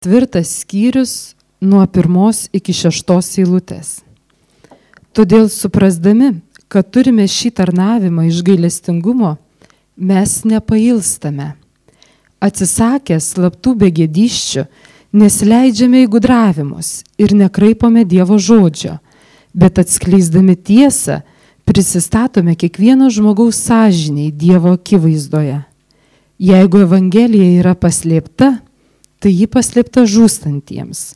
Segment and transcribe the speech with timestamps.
[0.00, 3.88] Tvirtas skyrius nuo pirmos iki šeštos eilutės.
[5.12, 6.30] Todėl suprasdami,
[6.72, 9.34] kad turime šį tarnavimą iš gailestingumo,
[10.00, 11.50] mes nepailstame.
[12.40, 14.64] Atsisakę slaptų begėdyščių,
[15.20, 18.96] nesileidžiame į gudravimus ir nekraipome Dievo žodžio,
[19.52, 21.18] bet atskleisdami tiesą,
[21.68, 25.60] prisistatome kiekvieno žmogaus sąžiniai Dievo akivaizdoje.
[26.40, 28.54] Jeigu Evangelija yra paslėpta,
[29.20, 31.14] tai ji paslėpta žūstantiems,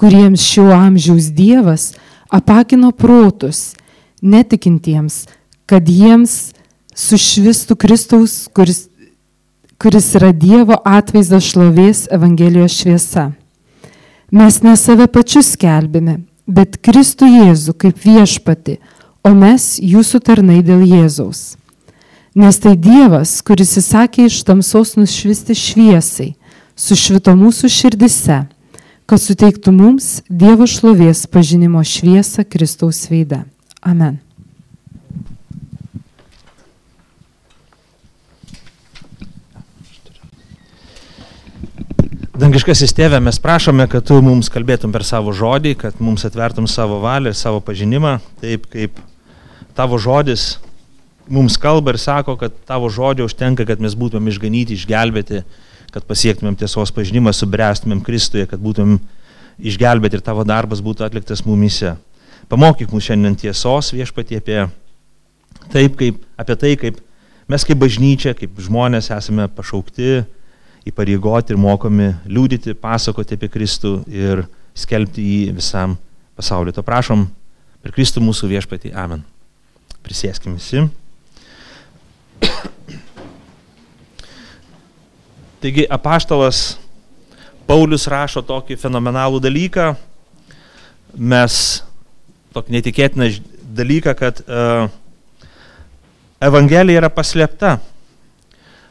[0.00, 1.92] kuriems šio amžiaus Dievas
[2.32, 3.74] apakino protus,
[4.22, 5.26] netikintiems,
[5.68, 6.52] kad jiems
[6.96, 8.86] sušvistų Kristaus, kuris,
[9.80, 13.30] kuris yra Dievo atvaizdas šlovės Evangelijos šviesa.
[14.32, 18.78] Mes ne save pačius skelbime, bet Kristų Jėzų kaip viešpati,
[19.22, 21.58] o mes jūsų tarnai dėl Jėzaus.
[22.32, 26.30] Nes tai Dievas, kuris įsakė iš tamsos nušvisti šviesai,
[26.78, 28.42] sušvito mūsų širdise,
[29.06, 33.44] kad suteiktų mums Dievo šlovės pažinimo šviesą Kristaus veide.
[33.82, 34.20] Amen.
[42.32, 46.96] Dangiškasis tėvė, mes prašome, kad tu mums kalbėtum per savo žodį, kad mums atvertum savo
[47.02, 48.96] valią ir savo pažinimą, taip kaip
[49.78, 50.56] tavo žodis
[51.30, 55.42] mums kalba ir sako, kad tavo žodžio užtenka, kad mes būtumėm išganyti, išgelbėti,
[55.92, 58.98] kad pasiektumėm tiesos pažinimą, subręstumėm Kristuje, kad būtumėm
[59.60, 61.94] išgelbėti ir tavo darbas būtų atliktas mumise.
[62.48, 64.60] Pamokyk mus šiandien tiesos viešpatie apie,
[65.72, 67.00] taip, kaip, apie tai, kaip
[67.48, 70.22] mes kaip bažnyčia, kaip žmonės esame pašaukti,
[70.88, 75.98] įpareigoti ir mokomi liūdyti, pasakoti apie Kristų ir skelbti jį visam
[76.38, 76.74] pasauliu.
[76.74, 77.28] To prašom
[77.84, 78.96] per Kristų mūsų viešpatį.
[78.96, 79.22] Amen.
[80.02, 80.88] Prisėskim visi.
[85.62, 86.74] Taigi apaštalas
[87.68, 89.92] Paulius rašo tokį fenomenalų dalyką.
[91.14, 91.58] Mes
[92.50, 93.28] tokį netikėtiną
[93.78, 94.88] dalyką, kad uh,
[96.42, 97.76] Evangelija yra paslėpta.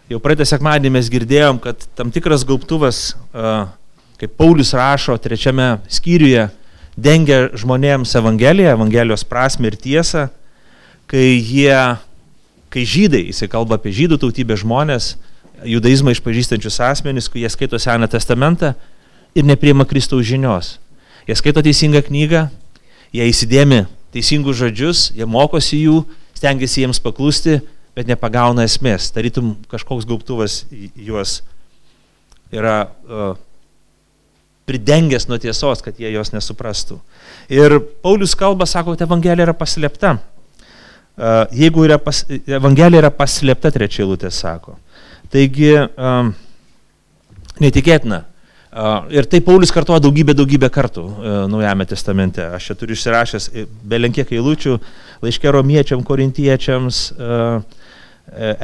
[0.07, 3.01] Jau praeitą sekmadienį mes girdėjom, kad tam tikras gaubtuvas,
[3.35, 3.65] uh,
[4.21, 6.45] kaip Paulius rašo trečiame skyriuje,
[6.95, 10.29] dengia žmonėms Evangeliją, Evangelijos prasme ir tiesą,
[11.11, 11.75] kai jie,
[12.71, 15.17] kai žydai, jisai kalba apie žydų tautybę žmonės,
[15.67, 18.73] judaizmą išpažįstančius asmenys, kai jie skaito Seną testamentą
[19.35, 20.77] ir nepriema Kristaus žinios.
[21.27, 22.47] Jie skaito teisingą knygą,
[23.13, 26.01] jie įsidėmi teisingus žodžius, jie mokosi jų,
[26.35, 27.59] stengiasi jiems paklusti,
[27.95, 29.11] bet nepagauna esmės.
[29.13, 30.61] Tarytum kažkoks gaubtuvas
[30.95, 31.41] juos
[32.51, 33.33] yra uh,
[34.67, 36.99] pridengęs nuo tiesos, kad jie jos nesuprastų.
[37.51, 40.17] Ir Paulius kalba, sako, kad Evangelija yra paslėpta.
[41.11, 44.77] Uh, jeigu yra pas, Evangelija yra paslėpta, trečia eilutė sako.
[45.31, 45.71] Taigi,
[47.61, 48.25] netikėtina,
[49.11, 51.03] Ir tai Paulius kartuoja daugybę, daugybę kartų
[51.51, 52.39] Naujame testamente.
[52.55, 53.49] Aš čia turiu išsirašęs
[53.83, 54.77] belenkiek eilučių
[55.25, 57.01] laiškė romiečiam, korintiečiams,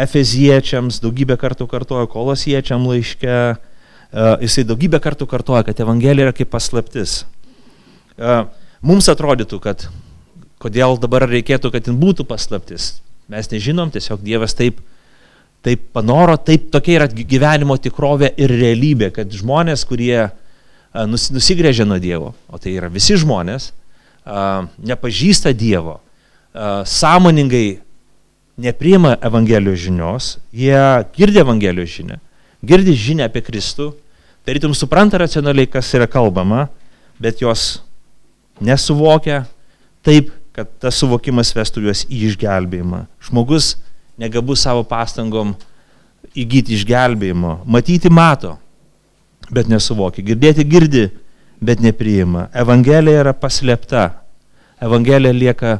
[0.05, 3.35] efeziečiams, daugybę kartų kartuoja kolosiečiam laiškė.
[4.47, 7.25] Jisai daugybę kartų kartuoja, kad Evangelija yra kaip paslaptis.
[8.79, 9.89] Mums atrodytų, kad
[10.63, 13.01] kodėl dabar reikėtų, kad jin būtų paslaptis.
[13.27, 14.79] Mes nežinom, tiesiog Dievas taip
[15.65, 20.27] taip panoro, taip tokia yra gyvenimo tikrovė ir realybė, kad žmonės, kurie
[21.07, 23.71] nusigrėžia nuo Dievo, o tai yra visi žmonės,
[24.87, 25.99] nepažįsta Dievo,
[26.87, 27.79] sąmoningai
[28.57, 30.79] nepriima Evangelijos žinios, jie
[31.17, 32.17] girdi Evangelijos žinią,
[32.65, 33.91] girdi žinią apie Kristų,
[34.47, 36.65] tarytum supranta racionaliai, kas yra kalbama,
[37.21, 37.83] bet jos
[38.63, 39.43] nesuvokia
[40.05, 43.03] taip, kad tas suvokimas vestų juos į išgelbėjimą.
[43.27, 43.75] Žmogus
[44.17, 45.55] negabus savo pastangom
[46.37, 47.61] įgyti išgelbėjimo.
[47.65, 48.55] Matyti mato,
[49.53, 50.25] bet nesuvokia.
[50.25, 51.05] Girdėti girdi,
[51.61, 52.47] bet nepriima.
[52.53, 54.09] Evangelija yra paslėpta.
[54.83, 55.77] Evangelija lieka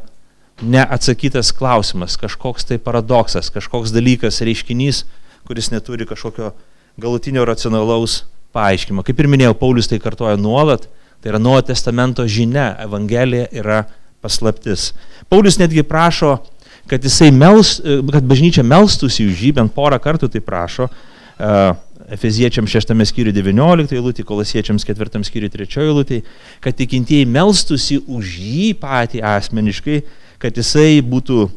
[0.62, 5.04] neatsakytas klausimas, kažkoks tai paradoksas, kažkoks dalykas, reiškinys,
[5.46, 6.54] kuris neturi kažkokio
[6.98, 8.24] galutinio racionalaus
[8.58, 9.04] paaiškimo.
[9.06, 10.88] Kaip ir minėjau, Paulius tai kartoja nuolat,
[11.22, 13.84] tai yra Nuovo testamento žinia, Evangelija yra
[14.24, 14.92] paslaptis.
[15.30, 16.40] Paulius netgi prašo
[16.90, 17.04] kad
[17.34, 20.90] mels, e, kad bažnyčia melstųsi už jį, bent porą kartų tai prašo.
[21.38, 21.76] Uh,
[22.08, 26.22] Efeziečiam 6 skyriui 19 eilutė, kolosiečiams 4 skyriui 3 eilutė,
[26.64, 30.00] kad tikintieji melstųsi už jį patį asmeniškai,
[30.40, 31.50] kad jisai būtų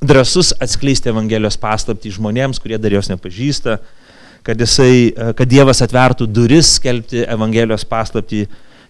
[0.00, 3.76] drasus atskleisti Evangelijos paslapti žmonėms, kurie dar jos nepažįsta,
[4.48, 8.46] kad, jisai, e, kad Dievas atvertų duris skelbti Evangelijos paslapti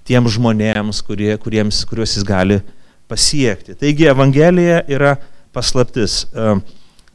[0.06, 2.60] tiems žmonėms, kurie, kuriems, kuriuos jis gali
[3.10, 3.74] pasiekti.
[3.74, 5.16] Taigi Evangelija yra
[5.54, 6.24] paslaptis.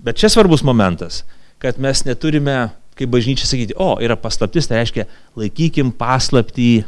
[0.05, 1.23] Bet čia svarbus momentas,
[1.61, 5.03] kad mes neturime kaip bažnyčia sakyti, o, yra paslaptis, tai reiškia,
[5.35, 6.85] laikykim paslaptį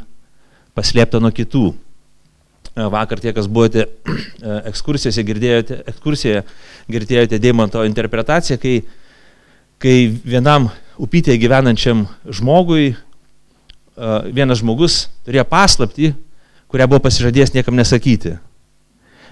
[0.76, 1.66] paslėptą nuo kitų.
[2.72, 3.84] E, vakar tie, kas buvote
[4.70, 6.46] ekskursijose, girdėjote, ekskursijoje
[6.88, 8.78] girdėjote Deimanto interpretaciją, kai,
[9.82, 12.94] kai vienam upytėje gyvenančiam žmogui
[14.32, 16.12] vienas žmogus turėjo paslapti,
[16.70, 18.36] kurią buvo pasižadėjęs niekam nesakyti.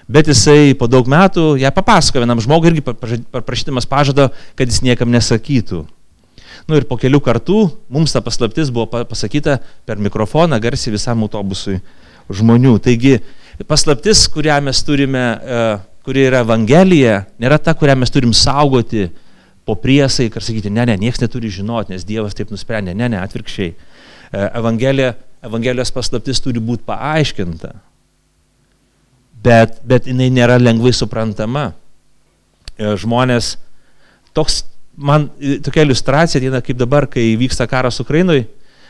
[0.06, 5.10] Bet jisai po daug metų ją papasakojo vienam žmogui irgi paprašydamas pažado, kad jis niekam
[5.10, 5.82] nesakytų.
[6.66, 7.58] Nu ir po kelių kartų
[7.92, 11.80] mums ta paslaptis buvo pasakyta per mikrofoną garsiai visam autobusui
[12.30, 12.76] žmonių.
[12.82, 13.18] Taigi
[13.66, 15.24] paslaptis, kurią mes turime,
[16.06, 19.08] kuri yra Evangelija, nėra ta, kurią mes turim saugoti
[19.66, 22.94] po priesai ir sakyti, ne, ne, niekas neturi žinoti, nes Dievas taip nusprendė.
[22.94, 23.74] Ne, ne, atvirkščiai.
[24.54, 25.16] Evangelija,
[25.46, 27.74] Evangelijos paslaptis turi būti paaiškinta.
[29.46, 31.68] Bet, bet jinai nėra lengvai suprantama.
[32.76, 33.54] E, žmonės,
[34.34, 34.64] toks,
[34.96, 35.28] man
[35.62, 38.48] tokia iliustracija ateina kaip dabar, kai vyksta karas Ukrainoje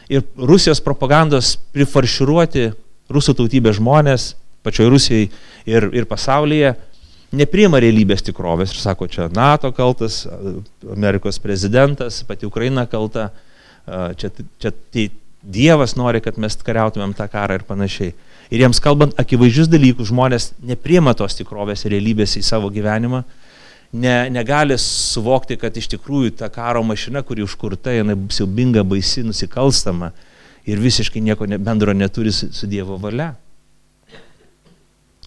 [0.08, 2.70] ir Rusijos propagandos prifarširuoti
[3.12, 4.32] rusų tautybės žmonės,
[4.67, 5.29] pačioje Rusijoje
[5.69, 6.75] ir, ir pasaulyje,
[7.37, 10.25] nepriima realybės tikrovės ir sako, čia NATO kaltas,
[10.93, 13.31] Amerikos prezidentas, pati Ukraina kalta,
[14.19, 14.32] čia,
[14.62, 15.11] čia tai
[15.47, 18.17] Dievas nori, kad mes kariautumėm tą karą ir panašiai.
[18.51, 23.25] Ir jiems kalbant akivaizdžius dalykus, žmonės nepriema tos tikrovės ir realybės į savo gyvenimą,
[23.97, 30.13] ne, negali suvokti, kad iš tikrųjų ta karo mašina, kuri užkurta, jinai siaubinga, baisi, nusikalstama
[30.67, 33.33] ir visiškai nieko bendro neturi su, su Dievo valia.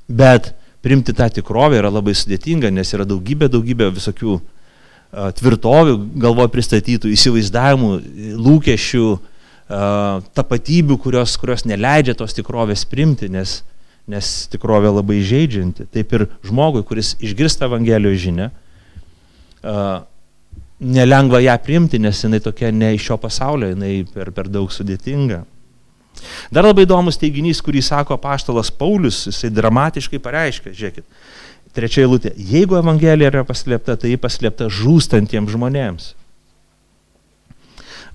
[0.07, 4.39] Bet primti tą tikrovę yra labai sudėtinga, nes yra daugybė, daugybė visokių
[5.09, 7.91] tvirtovių galvoje pristatytų, įsivaizdavimų,
[8.39, 9.05] lūkesčių,
[9.69, 13.59] tapatybių, kurios, kurios neleidžia tos tikrovės primti, nes,
[14.09, 15.85] nes tikrovė labai žaidžianti.
[15.93, 18.49] Taip ir žmogui, kuris išgirsta Evangelijos žinę,
[20.79, 25.43] nelengva ją priimti, nes jinai tokia ne iš šio pasaulio, jinai per, per daug sudėtinga.
[26.51, 31.05] Dar labai įdomus teiginys, kurį sako paštalas Paulius, jisai dramatiškai pareiškia, žiūrėkit,
[31.75, 36.09] trečia eilutė, jeigu Evangelija yra paslėpta, tai ji paslėpta žūstantiems žmonėms.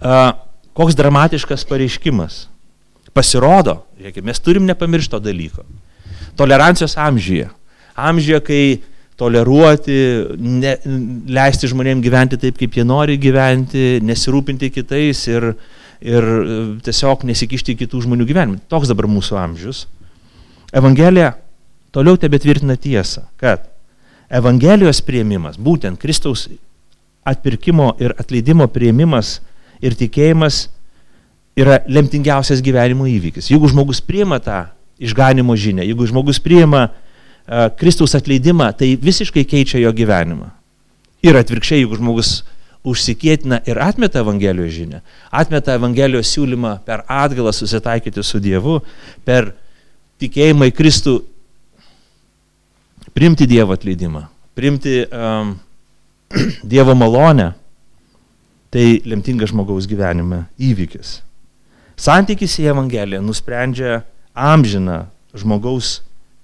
[0.05, 0.35] Uh,
[0.75, 2.49] Koks dramatiškas pareiškimas.
[3.15, 5.63] Pasirodo, žiūrėkime, mes turim nepamiršto dalyko.
[6.35, 7.47] Tolerancijos amžyje.
[7.95, 8.63] Amžyje, kai
[9.21, 9.99] toleruoti,
[10.35, 10.75] ne,
[11.31, 15.53] leisti žmonėms gyventi taip, kaip jie nori gyventi, nesirūpinti kitais ir,
[16.03, 16.27] ir
[16.83, 18.65] tiesiog nesikišti į kitų žmonių gyvenimą.
[18.67, 19.85] Toks dabar mūsų amžius.
[20.75, 21.37] Evangelija
[21.95, 23.71] toliau tebe tvirtina tiesą, kad
[24.35, 26.49] Evangelijos prieimimas, būtent Kristaus
[27.29, 29.37] atpirkimo ir atleidimo prieimimas
[29.85, 30.69] ir tikėjimas
[31.59, 33.51] yra lemtingiausias gyvenimo įvykis.
[33.53, 34.65] Jeigu žmogus priima tą
[34.99, 40.51] išganimo žinę, jeigu žmogus priima uh, Kristaus atleidimą, tai visiškai keičia jo gyvenimą.
[41.25, 42.41] Ir atvirkščiai, jeigu žmogus
[42.85, 45.01] užsikėtina ir atmeta Evangelijos žinę,
[45.33, 48.81] atmeta Evangelijos siūlymą per atgalą susitaikyti su Dievu,
[49.25, 49.55] per
[50.21, 51.15] tikėjimą į Kristų
[53.17, 54.27] primti Dievo atleidimą,
[54.59, 55.55] primti um,
[56.75, 57.55] Dievo malonę,
[58.75, 61.21] Tai lemtingas žmogaus gyvenime įvykis.
[61.95, 64.01] Santykis į Evangeliją nusprendžia
[64.35, 66.01] amžiną žmogaus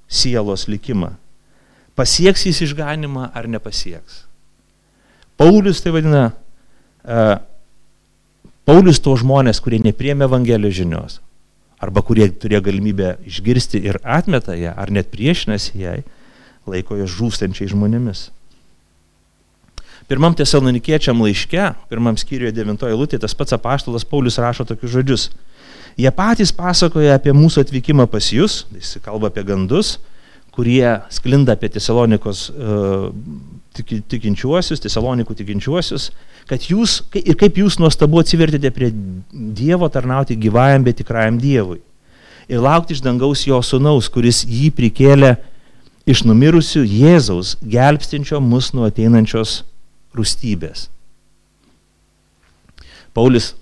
[0.06, 1.16] sielos likimą.
[1.98, 4.24] Pasieks jis išganimą ar nepasieks.
[5.34, 6.30] Paulius tai vadina,
[7.02, 7.40] uh,
[8.62, 11.18] Paulius to žmonės, kurie nepriemė Evangelijos žinios,
[11.82, 16.02] arba kurie turėjo galimybę išgirsti ir atmeta ją, ar net priešinasi jai,
[16.70, 18.28] laiko jos žūstančiai žmonėmis.
[20.10, 25.28] Pirmam tesalonikiečiam laiške, pirmam skyriuje devintoje lūtė, tas pats apaštalas Paulius rašo tokius žodžius.
[25.94, 30.00] Jie patys pasakoja apie mūsų atvykimą pas jūs, jis kalba apie gandus,
[30.50, 33.06] kurie sklinda apie tesalonikos uh,
[33.78, 36.08] tik, tikinčiuosius, tesalonikų tikinčiuosius,
[36.50, 38.90] kad jūs ir kaip jūs nuostabu atsivertėte prie
[39.30, 41.78] Dievo tarnauti gyvajam, bet tikrajam Dievui.
[42.50, 45.36] Ir laukti iš dangaus jo sunaus, kuris jį prikėlė
[46.10, 49.60] iš numirusių Jėzaus, gelbstinčio mus nuo ateinančios
[50.16, 50.88] rūstybės.
[53.14, 53.52] Paulius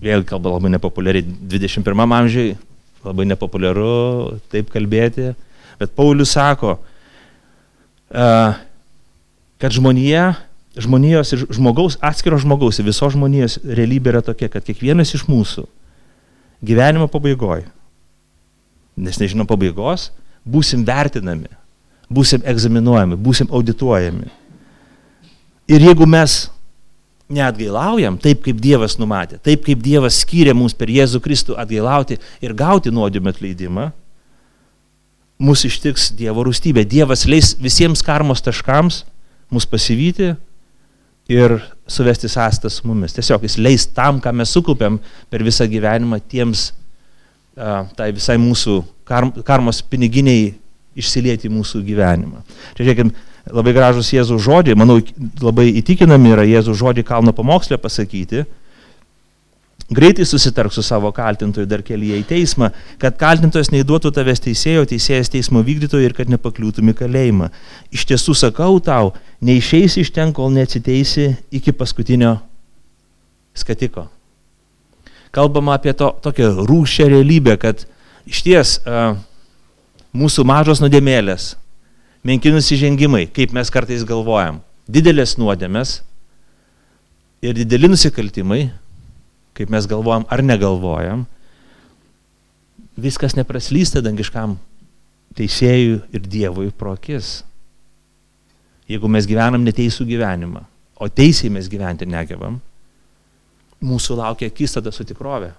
[0.00, 2.54] vėl kalba labai nepopuliariai 21 amžiai,
[3.04, 5.32] labai nepopuliaru taip kalbėti,
[5.80, 6.78] bet Paulius sako,
[9.60, 10.32] kad žmonija,
[10.80, 15.66] žmonijos ir žmogaus, atskiro žmogaus ir visos žmonijos realybė yra tokia, kad kiekvienas iš mūsų
[16.64, 17.68] gyvenimo pabaigoje,
[19.00, 20.10] nes nežinom pabaigos,
[20.44, 21.48] būsim vertinami,
[22.12, 24.28] būsim egzaminuojami, būsim audituojami.
[25.70, 26.48] Ir jeigu mes
[27.30, 32.54] neatgailaujam taip, kaip Dievas numatė, taip kaip Dievas skyrė mums per Jėzų Kristų atgailauti ir
[32.58, 33.90] gauti nuodėmę atleidimą,
[35.40, 36.84] mus ištiks Dievo rūstybė.
[36.90, 39.04] Dievas leis visiems karmos taškams
[39.50, 40.34] mus pasivyti
[41.30, 43.14] ir suvesti sąstą su mumis.
[43.14, 44.98] Tiesiog jis leis tam, ką mes sukaupėm
[45.30, 46.72] per visą gyvenimą, tiems,
[47.94, 50.50] tai visai mūsų karm, karmos piniginiai
[50.98, 52.42] išsilieti mūsų gyvenimą.
[52.74, 53.14] Čia žiūrėkime,
[53.48, 54.98] labai gražus Jėzų žodžiai, manau,
[55.40, 58.44] labai įtikinami yra Jėzų žodžiai kalno pamokslė pasakyti,
[59.90, 62.68] Greitai susitark su savo kaltintoju dar kelyje į teismą,
[63.02, 67.48] kad kaltintojas neįduotų tavęs teisėjo, teisėjas teismo vykdytojo ir kad nepakliūtum į kalėjimą.
[67.90, 69.10] Iš tiesų sakau tau,
[69.42, 72.36] neišeisi iš ten, kol neatsiteisi iki paskutinio
[73.50, 74.06] skatiko.
[75.34, 77.82] Kalbama apie to, tokią rūšę realybę, kad
[78.30, 79.18] iš ties uh,
[80.14, 81.56] mūsų mažos nuodėmėlės,
[82.26, 84.60] menki nusižengimai, kaip mes kartais galvojam,
[84.90, 86.00] didelės nuodėmės
[87.40, 88.68] ir dideli nusikaltimai
[89.60, 91.26] kaip mes galvojam ar negalvojam,
[92.96, 94.56] viskas nepraslysta dangiškam
[95.36, 97.42] teisėjui ir Dievui pro akis.
[98.88, 100.64] Jeigu mes gyvenam neteisų gyvenimą,
[100.96, 102.56] o teisiai mes gyventi negebam,
[103.84, 105.52] mūsų laukia akistata su tikrove,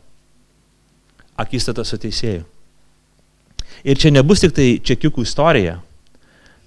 [1.38, 2.44] akistata su teisėju.
[3.86, 5.78] Ir čia nebus tik tai čekiukų istorija,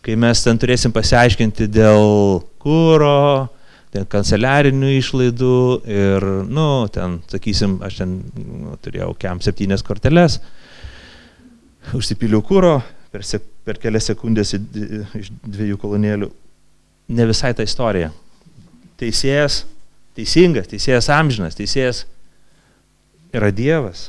[0.05, 3.49] kai mes ten turėsim pasiaiškinti dėl kūro,
[3.95, 5.57] ten kanceliarinių išlaidų
[5.89, 10.41] ir, nu, ten, sakysim, aš ten nu, turėjau kem septynės korteles,
[11.97, 12.79] užsipiliau kūro
[13.13, 16.31] per, se, per kelias sekundės iš dviejų kolonėlių.
[17.15, 18.11] Ne visai ta istorija.
[19.01, 19.63] Teisėjas,
[20.17, 22.05] teisingas, teisėjas amžinas, teisėjas
[23.35, 24.09] yra Dievas.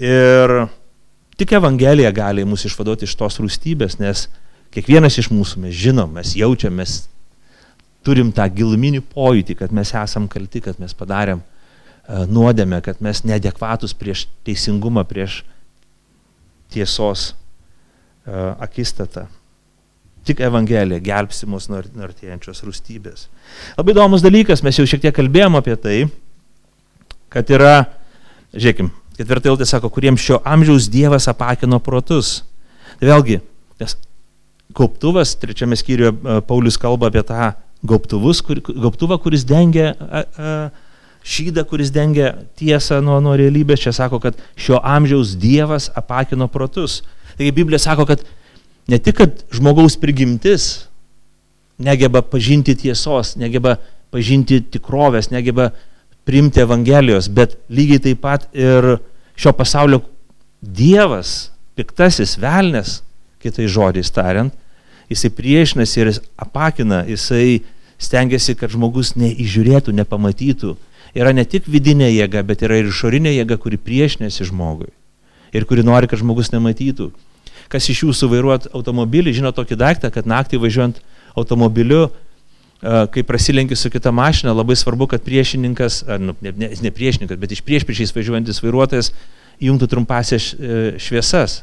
[0.00, 0.62] Ir
[1.42, 4.28] tik Evangelija gali mus išvaduoti iš tos rūstybės, nes
[4.70, 7.00] kiekvienas iš mūsų mes žinom, mes jaučiam, mes
[8.06, 13.24] turim tą giluminį pojūtį, kad mes esam kalti, kad mes padarėm uh, nuodėmę, kad mes
[13.26, 15.40] neadekvatus prieš teisingumą, prieš
[16.70, 19.26] tiesos uh, akistatą.
[20.22, 23.26] Tik Evangelija gelbsti mus nuo artėjančios rūstybės.
[23.74, 25.96] Labai įdomus dalykas, mes jau šiek tiek kalbėjom apie tai,
[27.34, 27.88] kad yra,
[28.54, 32.40] žiūrėkim, ketvirtai eilutė sako, kuriems šio amžiaus Dievas apakino protus.
[32.98, 33.40] Tai vėlgi,
[33.80, 33.96] tas
[34.76, 37.52] kauptuvas, trečiame skyriuje Paulius kalba apie tą
[37.86, 40.52] gaubtuvus, kur, gaubtuvą, kuris dengia a, a,
[41.22, 43.82] šydą, kuris dengia tiesą nuo, nuo realybės.
[43.84, 47.00] Čia sako, kad šio amžiaus Dievas apakino protus.
[47.36, 48.24] Taigi Biblija sako, kad
[48.90, 50.86] ne tik, kad žmogaus prigimtis
[51.82, 53.76] negeba pažinti tiesos, negeba
[54.12, 55.70] pažinti tikrovės, negeba
[56.28, 58.96] priimti Evangelijos, bet lygiai taip pat ir
[59.36, 60.02] šio pasaulio
[60.62, 63.00] Dievas, piktasis, velnės,
[63.42, 64.54] kitai žodžiais tariant,
[65.10, 67.64] jisai priešinasi ir apakina, jisai
[68.02, 70.76] stengiasi, kad žmogus neįžiūrėtų, nepamatytų.
[71.18, 74.92] Yra ne tik vidinė jėga, bet yra ir išorinė jėga, kuri priešinasi žmogui
[75.52, 77.10] ir kuri nori, kad žmogus nematytų.
[77.72, 81.00] Kas iš jūsų vairuot automobilį, žino tokį daiktą, kad naktį važiuojant
[81.36, 82.06] automobiliu,
[82.82, 87.62] kai prasilenki su kita mašina, labai svarbu, kad priešininkas, nu, ne, ne, priešininkas, bet iš
[87.62, 89.12] priešpriešiais važiuojantis vairuotojas
[89.62, 91.60] įjungtų trumpasias e, šviesas.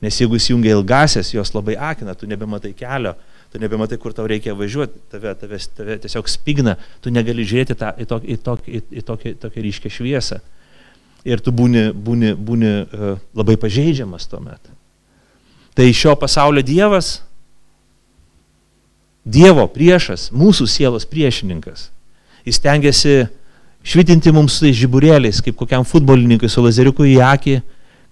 [0.00, 3.16] Nes jeigu įsijungia ilgasias, jos labai akina, tu nebematai kelio,
[3.52, 7.92] tu nebematai, kur tau reikia važiuoti, tave, tave, tave tiesiog spigna, tu negali žiūrėti tą,
[7.98, 10.40] į, tok, į, tok, į, į tokią, tokią ryškę šviesą.
[11.28, 14.70] Ir tu būni, būni, būni uh, labai pažeidžiamas tuomet.
[15.76, 17.18] Tai šio pasaulio Dievas,
[19.28, 21.88] Dievo priešas, mūsų sielos priešininkas.
[22.48, 23.26] Jis tengiasi
[23.84, 27.58] švitinti mums tais žiburėliais, kaip kokiam futbolininkui su lazeriuku į akį,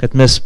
[0.00, 0.40] kad mes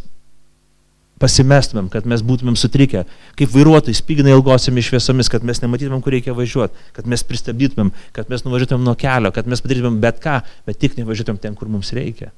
[1.21, 3.05] pasimestumėm, kad mes būtumėm sutrikę,
[3.37, 8.31] kaip vairuotojai spigina ilgosiomis šviesomis, kad mes nematytumėm, kur reikia važiuoti, kad mes pristabdytumėm, kad
[8.33, 11.93] mes nuvažiuotumėm nuo kelio, kad mes padarytumėm bet ką, bet tik nevažiuotumėm ten, kur mums
[11.97, 12.31] reikia.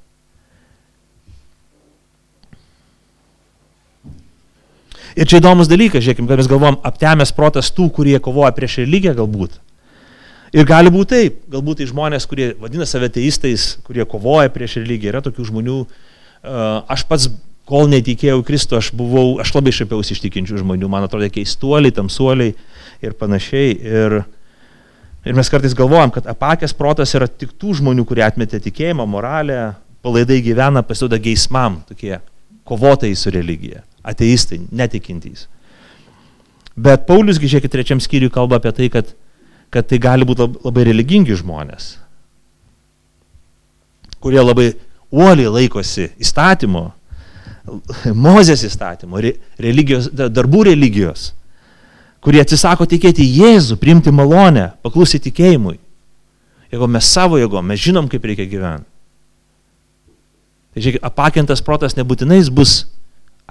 [5.17, 9.15] Ir čia įdomus dalykas, žiūrėkime, kad mes galvom aptemęs protas tų, kurie kovoja prieš religiją
[9.19, 9.59] galbūt.
[10.53, 15.15] Ir gali būti taip, galbūt tai žmonės, kurie vadina save teistais, kurie kovoja prieš religiją,
[15.15, 15.79] yra tokių žmonių,
[16.93, 17.29] aš pats
[17.69, 22.53] kol netikėjau Kristų, aš buvau, aš labai šaipiausi iš tikinčių žmonių, man atrodo keistuoliai, tamsuoliai
[23.05, 23.77] ir panašiai.
[23.81, 24.19] Ir,
[25.29, 29.61] ir mes kartais galvojam, kad apakęs protas yra tik tų žmonių, kurie atmetė tikėjimą, moralę,
[30.05, 32.19] palaidai gyvena, pasiduoda geismam, tokie
[32.69, 35.47] kovotojai su religija, ateistai, netikintys.
[36.77, 39.13] Bet Paulius, žiūrėkit, trečiam skyriui kalba apie tai, kad,
[39.73, 41.93] kad tai gali būti labai religingi žmonės,
[44.23, 44.73] kurie labai
[45.13, 46.91] uoliai laikosi įstatymo,
[48.19, 49.21] Mozės įstatymo,
[49.63, 51.29] religijos, darbų religijos,
[52.19, 55.77] kurie atsisako tikėti Jėzų, priimti malonę, paklusyti tikėjimui.
[56.73, 58.89] Jeigu mes savo jėgom, mes žinom, kaip reikia gyventi.
[60.73, 62.87] Tai žiūrėk, apakintas protas nebūtinai bus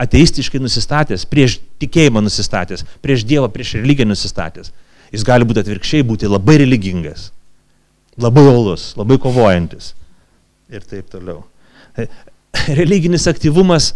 [0.01, 4.71] ateistiškai nusistatęs, prieš tikėjimą nusistatęs, prieš Dievą, prieš religiją nusistatęs.
[5.11, 7.29] Jis gali būti atvirkščiai, būti labai religingas,
[8.21, 9.91] labai olus, labai kovojantis
[10.71, 11.43] ir taip toliau.
[12.81, 13.91] Religinis aktyvumas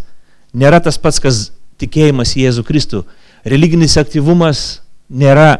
[0.56, 1.46] nėra tas pats, kas
[1.80, 3.02] tikėjimas į Jėzų Kristų.
[3.48, 5.56] Religinis aktyvumas nėra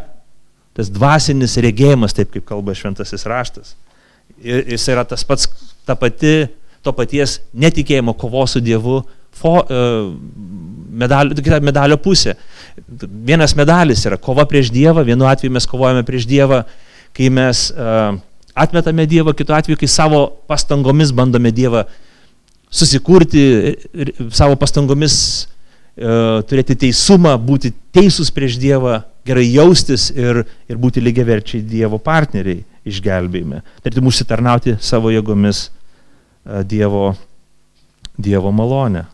[0.77, 3.75] tas dvasinis regėjimas, taip kaip kalba šventasis raštas.
[4.45, 5.49] Jis yra tas pats,
[5.89, 6.51] ta pati,
[6.85, 9.01] to paties netikėjimo kovos su Dievu
[9.37, 9.61] fo,
[10.97, 12.37] medalio, kita medalio pusė.
[13.27, 16.63] Vienas medalis yra kova prieš Dievą, vienu atveju mes kovojame prieš Dievą,
[17.17, 18.17] kai mes uh,
[18.57, 21.87] atmetame Dievą, kitu atveju, kai savo pastangomis bandome Dievą
[22.73, 23.43] susikurti,
[24.35, 31.65] savo pastangomis uh, turėti teisumą, būti teisūs prieš Dievą, gerai jaustis ir, ir būti lygiaverčiai
[31.67, 33.65] Dievo partneriai išgelbėjime.
[33.83, 35.71] Tartum užsitarnauti savo jėgomis
[36.47, 37.09] Dievo,
[38.23, 39.09] dievo malonę.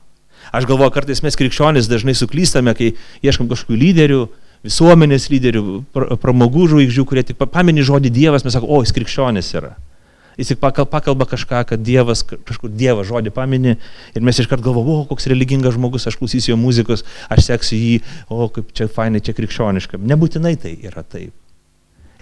[0.53, 2.93] Aš galvoju, kartais mes krikščionys dažnai suklystame, kai
[3.25, 4.21] ieškam kažkokių lyderių,
[4.67, 5.63] visuomenės lyderių,
[6.23, 9.73] pramogų žvaigždžių, kurie tik paminį žodį Dievas, mes sakome, o, jis krikščionis yra.
[10.37, 13.75] Jis tik pakalba kažką, kad Dievas, kažkur Dievą žodį paminį
[14.17, 17.97] ir mes iškart galvojame, o, koks religingas žmogus, aš klausysiu jo muzikos, aš seksiu jį,
[18.29, 20.01] o, kaip čia fainai, čia krikščioniška.
[20.01, 21.35] Nebūtinai tai yra taip.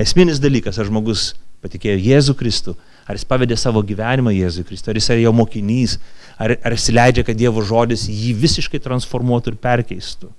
[0.01, 1.33] Esminis dalykas, ar žmogus
[1.63, 2.75] patikėjo Jėzų Kristų,
[3.11, 5.99] ar jis pavedė savo gyvenimą Jėzui Kristui, ar jis yra jo mokinys,
[6.39, 10.31] ar, ar jis leidžia, kad Dievo žodis jį visiškai transformuotų ir perkeistų.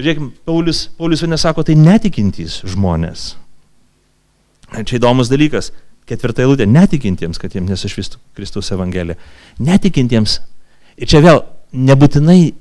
[0.00, 3.34] Žiūrėkime, Paulius, Paulius vienas sako, tai netikintys žmonės.
[4.70, 5.72] Čia įdomus dalykas.
[6.08, 9.18] Ketvirta eilutė, netikintiems, kad jiems nesušvistų Kristaus Evangelija.
[9.62, 10.38] Netikintiems.
[10.98, 11.42] Ir čia vėl
[11.76, 12.54] nebūtinai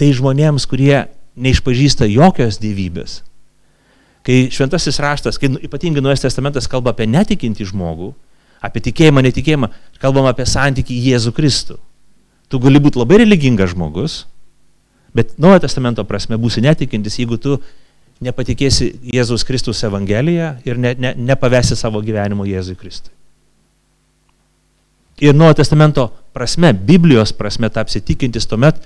[0.00, 1.04] tai žmonėms, kurie
[1.38, 3.20] neišpažįsta jokios gyvybės.
[4.22, 8.12] Kai šventasis raštas, kai ypatingai Nuojas testamentas kalba apie netikintį žmogų,
[8.62, 9.70] apie tikėjimą, netikėjimą,
[10.02, 11.78] kalbam apie santykį Jėzų Kristų.
[12.52, 14.22] Tu gali būti labai religingas žmogus,
[15.16, 17.56] bet Naujojo testamento prasme būsi netikintis, jeigu tu
[18.22, 23.10] nepatikėsi Jėzaus Kristus Evangeliją ir ne, ne, nepavesi savo gyvenimo Jėzui Kristui.
[25.22, 28.78] Ir Naujojo testamento prasme, Biblijos prasme tapsi tikintis tuomet,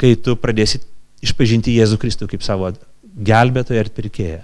[0.00, 0.82] kai tu pradėsi
[1.22, 2.72] išpažinti Jėzų Kristų kaip savo
[3.16, 4.40] gelbėtoją ir pirkėją.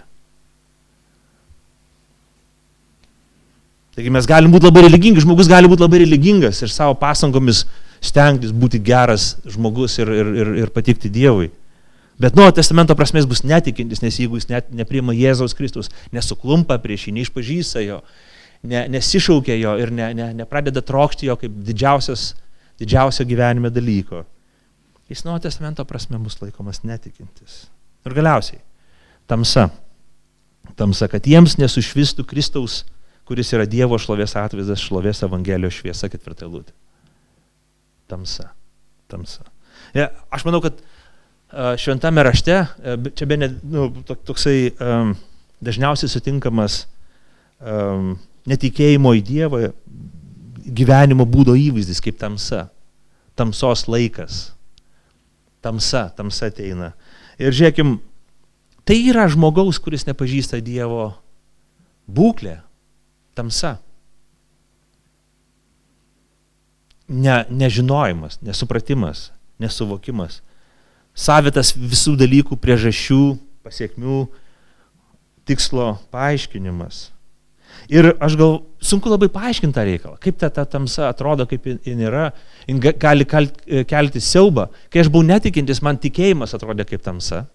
[3.99, 7.65] Taigi mes galim būti labai religingi, žmogus gali būti labai religingas ir savo pasangomis
[8.05, 11.49] stengtis būti geras žmogus ir, ir, ir, ir patikti Dievui.
[12.19, 17.09] Bet nuo testamento prasmės bus netikintis, nes jeigu jis net nepriima Jėzaus Kristus, nesuklumpa prieš
[17.09, 18.01] jį, neišpažįsta jo,
[18.67, 24.25] ne, nesišaukia jo ir ne, ne, nepradeda trokšti jo kaip didžiausio gyvenime dalyko,
[25.11, 27.65] jis nuo testamento prasme bus laikomas netikintis.
[28.09, 28.63] Ir galiausiai,
[29.29, 29.69] tamsa.
[30.79, 32.83] Tamsa, kad jiems nesušvistų Kristaus
[33.29, 36.73] kuris yra Dievo šlovės atvaizdas, šlovės Evangelijos šviesa ketvirtą lūtį.
[38.09, 38.53] Tamsa.
[39.13, 39.45] Tamsa.
[39.97, 40.81] Ja, aš manau, kad
[41.81, 42.63] šventame rašte,
[43.17, 45.13] čia be ne, nu, toksai um,
[45.65, 46.83] dažniausiai sutinkamas
[47.61, 48.15] um,
[48.49, 49.63] netikėjimo į Dievą
[50.79, 52.67] gyvenimo būdo įvaizdis kaip tamsa.
[53.37, 54.41] Tamsos laikas.
[55.65, 56.95] Tamsa, tamsa ateina.
[57.39, 57.99] Ir žiūrėkim,
[58.89, 61.13] tai yra žmogaus, kuris nepažįsta Dievo
[62.11, 62.59] būklę,
[63.39, 63.77] tamsa.
[67.09, 69.31] Ne, nežinojimas, nesupratimas,
[69.63, 70.43] nesuvokimas.
[71.19, 73.23] Savitas visų dalykų priežasčių,
[73.65, 74.27] pasiekmių,
[75.49, 77.09] tikslo paaiškinimas.
[77.89, 82.03] Ir aš gal sunku labai paaiškinti tą reikalą, kaip ta, ta tamsa atrodo, kaip jin
[82.05, 82.27] yra,
[82.69, 84.67] jin gali kelti siaubą.
[84.93, 87.47] Kai aš buvau netikintis, man tikėjimas atrodė kaip tamsa.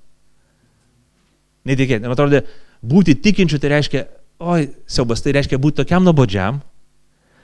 [1.70, 2.42] Netikėti, man atrodė,
[2.82, 4.04] būti tikinčiu tai reiškia
[4.44, 6.62] oi, siaubas, tai reiškia būti tokiam nuobodžiam.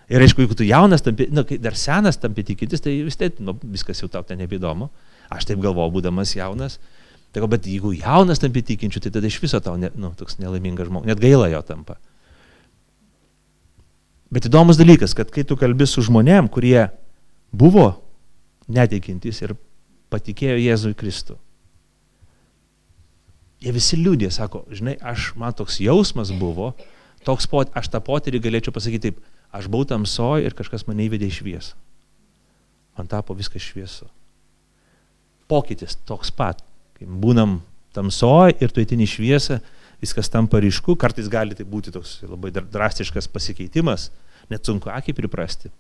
[0.10, 3.54] Ir aišku, jeigu tu jaunas, tampi, nu, dar senas tampi tikintis, tai vis tiek nu,
[3.70, 4.90] viskas jau tau ten nebeįdomu.
[5.30, 6.80] Aš taip galvoju, būdamas jaunas.
[7.30, 10.90] Tai, bet jeigu jaunas tampi tikinčiu, tai tada iš viso tau ne, nu, toks nelaimingas
[10.90, 12.00] žmogus, net gaila jo tampa.
[14.30, 16.90] Bet įdomus dalykas, kad kai tu kalbi su žmonėm, kurie
[17.50, 17.92] buvo
[18.70, 19.56] netikintys ir
[20.14, 21.38] patikėjo Jėzui Kristų,
[23.60, 26.72] Jie visi liūdė, sako, žinai, aš, man toks jausmas buvo,
[27.28, 29.18] toks pot, aš tą potyrį galėčiau pasakyti taip,
[29.52, 31.76] aš buvau tamsoj ir kažkas mane įvedė į šviesą.
[32.96, 34.08] Man tapo viskas šviesu.
[35.52, 36.64] Pokytis toks pat.
[36.96, 37.60] Kai būnam
[37.96, 39.60] tamsoj ir tu įtini šviesą,
[40.02, 44.10] viskas tampa ryšku, kartais gali tai būti toks labai drastiškas pasikeitimas,
[44.50, 45.72] net sunku akiai priprasti.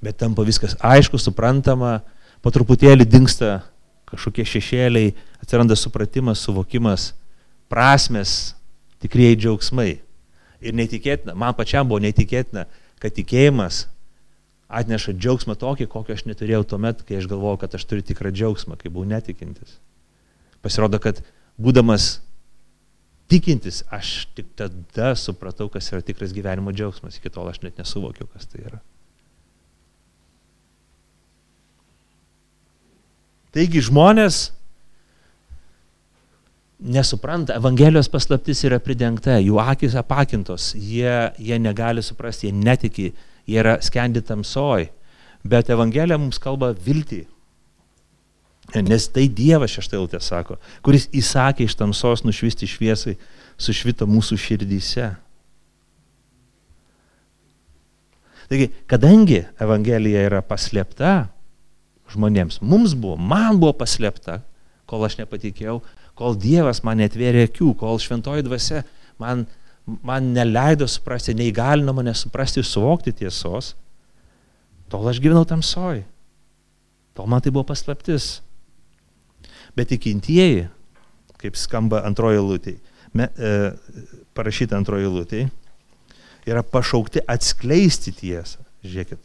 [0.00, 2.00] Bet tampa viskas aišku, suprantama,
[2.40, 3.60] po truputėlį dinksta
[4.10, 7.12] kažkokie šešėliai, atsiranda supratimas, suvokimas,
[7.70, 8.54] prasmes,
[9.02, 9.90] tikrieji džiaugsmai.
[10.60, 12.66] Ir neįtikėtina, man pačiam buvo neįtikėtina,
[13.00, 13.84] kad tikėjimas
[14.70, 18.76] atneša džiaugsmą tokį, kokio aš neturėjau tuomet, kai aš galvojau, kad aš turiu tikrą džiaugsmą,
[18.80, 19.78] kai buvau netikintis.
[20.62, 21.22] Pasirodo, kad
[21.60, 22.18] būdamas
[23.30, 27.20] tikintis, aš tik tada supratau, kas yra tikras gyvenimo džiaugsmas.
[27.20, 28.80] Iki tol aš net nesuvokiau, kas tai yra.
[33.54, 34.50] Taigi žmonės
[36.80, 43.10] nesupranta, Evangelijos paslaptis yra pridengta, jų akis apakintos, jie, jie negali suprasti, jie netiki,
[43.50, 44.86] jie yra skendi tamsoj,
[45.42, 47.24] bet Evangelija mums kalba viltį.
[48.70, 50.56] Nes tai Dievas šeštąjiltė sako,
[50.86, 53.16] kuris įsakė iš tamsos nušvisti šviesai,
[53.60, 55.08] sušvito mūsų širdyse.
[58.50, 61.30] Taigi, kadangi Evangelija yra paslėpta
[62.10, 64.40] žmonėms, mums buvo, man buvo paslėpta,
[64.90, 65.78] kol aš nepatikėjau,
[66.18, 68.82] kol Dievas man netvėrė akių, kol šventoji dvasia
[69.22, 69.44] man,
[69.86, 73.74] man neleido suprasti, neįgalino mane suprasti suvokti tiesos,
[74.90, 76.02] tol aš gyvenau tamsoj.
[77.14, 78.40] Tol man tai buvo paslaptis.
[79.76, 80.66] Bet tikintieji,
[81.40, 82.76] kaip skamba antroji lūtė,
[83.16, 83.54] e,
[84.36, 85.44] parašyta antroji lūtė,
[86.48, 88.64] yra pašaukti atskleisti tiesą.
[88.84, 89.20] Žiūrėkit,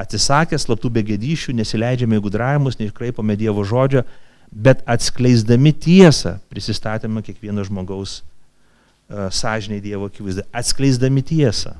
[0.00, 4.04] atsisakę slaptų begėdyšių, nesileidžiame į gudravimus, neiškraipome Dievo žodžio,
[4.50, 11.74] bet atskleisdami tiesą prisistatėme kiekvieno žmogaus uh, sąžiniai Dievo akivaizdą, atskleisdami tiesą.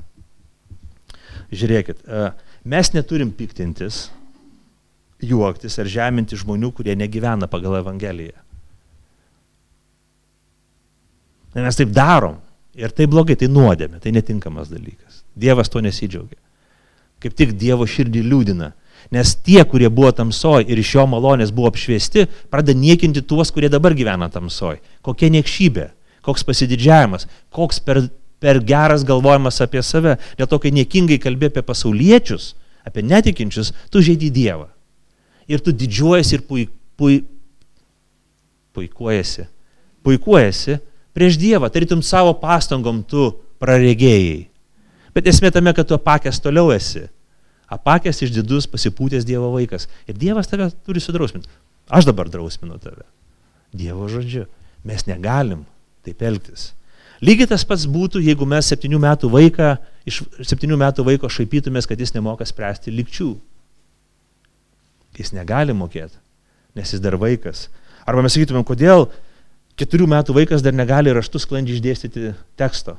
[1.51, 2.31] Žiūrėkit, uh,
[2.63, 4.09] mes neturim piktintis,
[5.25, 8.37] juoktis ar žeminti žmonių, kurie negyvena pagal Evangeliją.
[11.55, 12.37] Mes taip darom
[12.77, 15.21] ir tai blogai, tai nuodėmė, tai netinkamas dalykas.
[15.35, 16.39] Dievas to nesidžiaugia.
[17.21, 18.71] Kaip tik Dievo širdį liūdina.
[19.11, 23.69] Nes tie, kurie buvo tamsoj ir iš jo malonės buvo apšviesti, pradeda niekinti tuos, kurie
[23.69, 24.79] dabar gyvena tamsoj.
[25.03, 25.89] Kokia niekšybė,
[26.25, 28.05] koks pasididžiavimas, koks per,
[28.39, 30.15] per geras galvojimas apie save.
[30.39, 32.53] Dėl to, kai niekingai kalbė apie pasauliečius,
[32.87, 34.69] apie netikinčius, tu žaidži Dievą
[35.51, 36.65] ir tu didžiuojasi ir pui,
[36.99, 37.21] pui,
[38.75, 39.47] puikuojasi,
[40.05, 40.79] puikuojasi
[41.15, 43.29] prieš Dievą, tarytum savo pastangom tu
[43.61, 44.47] praregėjai.
[45.11, 47.03] Bet esmė tame, kad tu apakęs toliau esi.
[47.71, 49.87] Apakęs išdidus, pasipūtęs Dievo vaikas.
[50.07, 51.51] Ir Dievas tave turi sudrausminti.
[51.91, 53.03] Aš dabar drausminu tave.
[53.75, 54.45] Dievo žodžiu.
[54.87, 55.65] Mes negalim
[56.05, 56.71] taip elgtis.
[57.21, 59.75] Lygiai tas pats būtų, jeigu mes septynių metų vaiką,
[60.09, 63.35] iš septynių metų vaiko šaipytumės, kad jis nemoka spręsti likčių.
[65.21, 66.17] Jis negali mokėti,
[66.77, 67.67] nes jis dar vaikas.
[68.07, 69.07] Arba mes sakytumėm, kodėl
[69.77, 72.97] keturių metų vaikas dar negali raštus sklandžiai išdėstyti teksto.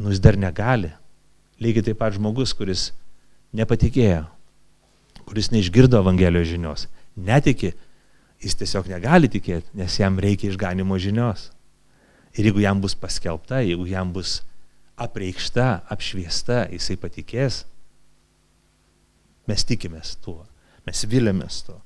[0.00, 0.90] Nu, jis dar negali.
[1.60, 2.88] Lygiai taip pat žmogus, kuris
[3.56, 4.24] nepatikėjo,
[5.28, 6.86] kuris neišgirdo Evangelijos žinios,
[7.20, 7.74] netiki,
[8.40, 11.50] jis tiesiog negali tikėti, nes jam reikia išganimo žinios.
[12.38, 14.38] Ir jeigu jam bus paskelbta, jeigu jam bus
[15.00, 17.64] apreikšta, apšviesta, jisai patikės,
[19.48, 20.42] Mes tikimės tuo,
[20.86, 21.76] mes vilėmės to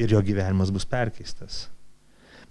[0.00, 1.66] ir jo gyvenimas bus perkeistas.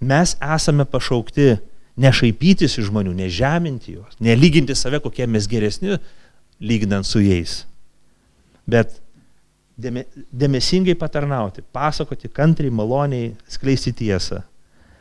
[0.00, 1.56] Mes esame pašaukti
[2.00, 5.98] nešaipytis iš žmonių, nežeminti juos, nelyginti save, kokie mes geresni,
[6.60, 7.64] lyginant su jais.
[8.70, 9.00] Bet
[9.80, 14.42] dėme, dėmesingai patarnauti, pasakoti kantriai, maloniai, skleisti tiesą,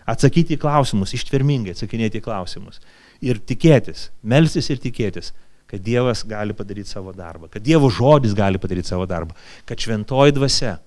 [0.09, 2.81] atsakyti į klausimus, ištvermingai atsakinėti į klausimus
[3.21, 5.33] ir tikėtis, melstis ir tikėtis,
[5.69, 9.35] kad Dievas gali padaryti savo darbą, kad Dievo žodis gali padaryti savo darbą,
[9.69, 10.79] kad šventoji dvasia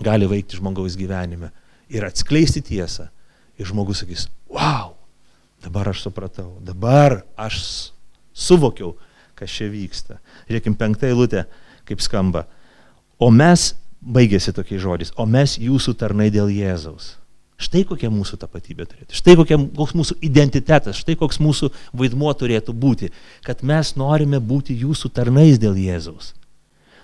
[0.00, 1.50] gali veikti žmogaus gyvenime
[1.90, 3.08] ir atskleisti tiesą.
[3.56, 4.92] Ir žmogus sakys, wow,
[5.64, 7.90] dabar aš supratau, dabar aš
[8.36, 8.92] suvokiau,
[9.36, 10.18] kas čia vyksta.
[10.46, 11.46] Žiūrėkim, penktą eilutę,
[11.88, 12.44] kaip skamba.
[13.16, 13.70] O mes,
[14.04, 17.14] baigėsi tokiais žodžiais, o mes jūsų tarnai dėl Jėzaus.
[17.56, 22.74] Štai kokia mūsų tapatybė turėtų, štai kokia, koks mūsų identitetas, štai koks mūsų vaidmuo turėtų
[22.76, 23.08] būti,
[23.46, 26.34] kad mes norime būti jūsų tarnais dėl Jėzaus.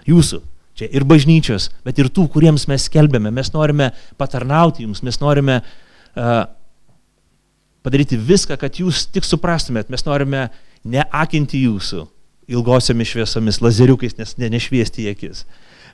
[0.05, 0.43] Jūsų,
[0.77, 5.63] čia ir bažnyčios, bet ir tų, kuriems mes skelbėme, mes norime patarnauti jums, mes norime
[5.63, 6.45] uh,
[7.81, 10.51] padaryti viską, kad jūs tik suprastumėt, mes norime
[10.85, 12.05] neakinti jūsų
[12.53, 15.47] ilgosiomis šviesomis, lazeriukais, nes ne, nešviesti į akis.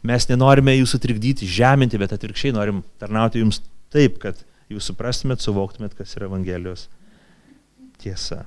[0.07, 4.39] Mes nenorime jūsų trikdyti, žeminti, bet atvirkščiai norim tarnauti jums taip, kad
[4.73, 6.87] jūs suprastumėt, suvoktumėt, kas yra Evangelijos
[8.03, 8.45] tiesa.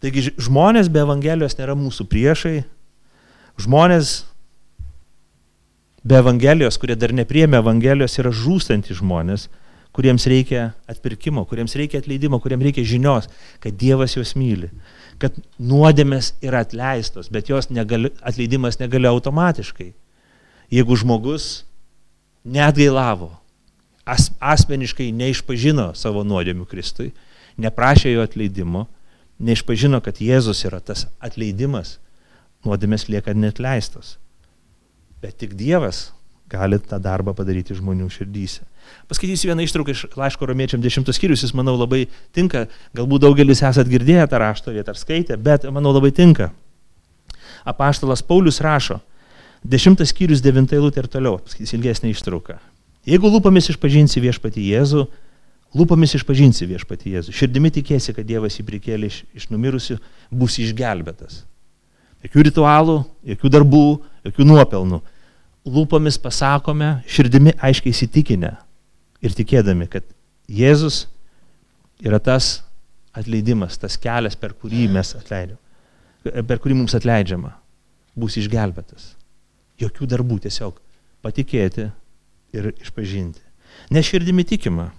[0.00, 2.62] Taigi žmonės be Evangelijos nėra mūsų priešai,
[3.60, 4.22] žmonės
[6.02, 9.50] be Evangelijos, kurie dar nepriemė Evangelijos, yra žūstantys žmonės,
[9.92, 13.28] kuriems reikia atpirkimo, kuriems reikia atleidimo, kuriems reikia žinios,
[13.60, 14.70] kad Dievas juos myli,
[15.20, 19.90] kad nuodėmės yra atleistos, bet jos negali, atleidimas negali automatiškai
[20.70, 21.64] jeigu žmogus
[22.44, 23.32] neatgailavo,
[24.04, 27.10] as, asmeniškai neišpažino savo nuodėmių Kristui,
[27.60, 28.86] neprašė jo atleidimo,
[29.40, 31.98] neišpažino, kad Jėzus yra tas atleidimas,
[32.66, 34.16] nuodėmės lieka netleistos.
[35.20, 36.10] Bet tik Dievas
[36.50, 38.64] gali tą darbą padaryti žmonių širdyse.
[39.10, 42.64] Paskaitysiu vieną ištrauką iš laiško romiečiam 10 skyrius, jis manau labai tinka,
[42.96, 46.50] galbūt daugelis esat girdėję tą rašto vietą ar skaitę, bet manau labai tinka.
[47.68, 48.98] Apaštalas Paulius rašo,
[49.66, 52.56] 10 skyrius 9 eilutė ir toliau, paskaitysiu ilgesnį ištrauką.
[53.08, 55.06] Jeigu lūpomis išpažinsi viešpati Jėzų,
[55.76, 59.98] lūpomis išpažinsi viešpati Jėzų, širdimi tikėsi, kad Dievas jį prikėlė iš, iš numirusių,
[60.32, 61.44] bus išgelbėtas.
[62.24, 62.98] Jokių ritualų,
[63.32, 63.86] jokių darbų,
[64.28, 65.00] jokių nuopelnų
[65.68, 68.54] lūpomis pasakome, širdimi aiškiai įsitikinę
[69.20, 70.06] ir tikėdami, kad
[70.50, 71.04] Jėzus
[72.02, 72.60] yra tas
[73.14, 75.58] atleidimas, tas kelias, per kurį atleidžiam,
[76.24, 77.52] per kurį mums atleidžiama,
[78.16, 79.14] bus išgelbėtas.
[79.80, 80.80] Jokių darbų, tiesiog
[81.24, 81.90] patikėti
[82.56, 83.40] ir išpažinti.
[83.94, 84.90] Ne širdimi tikima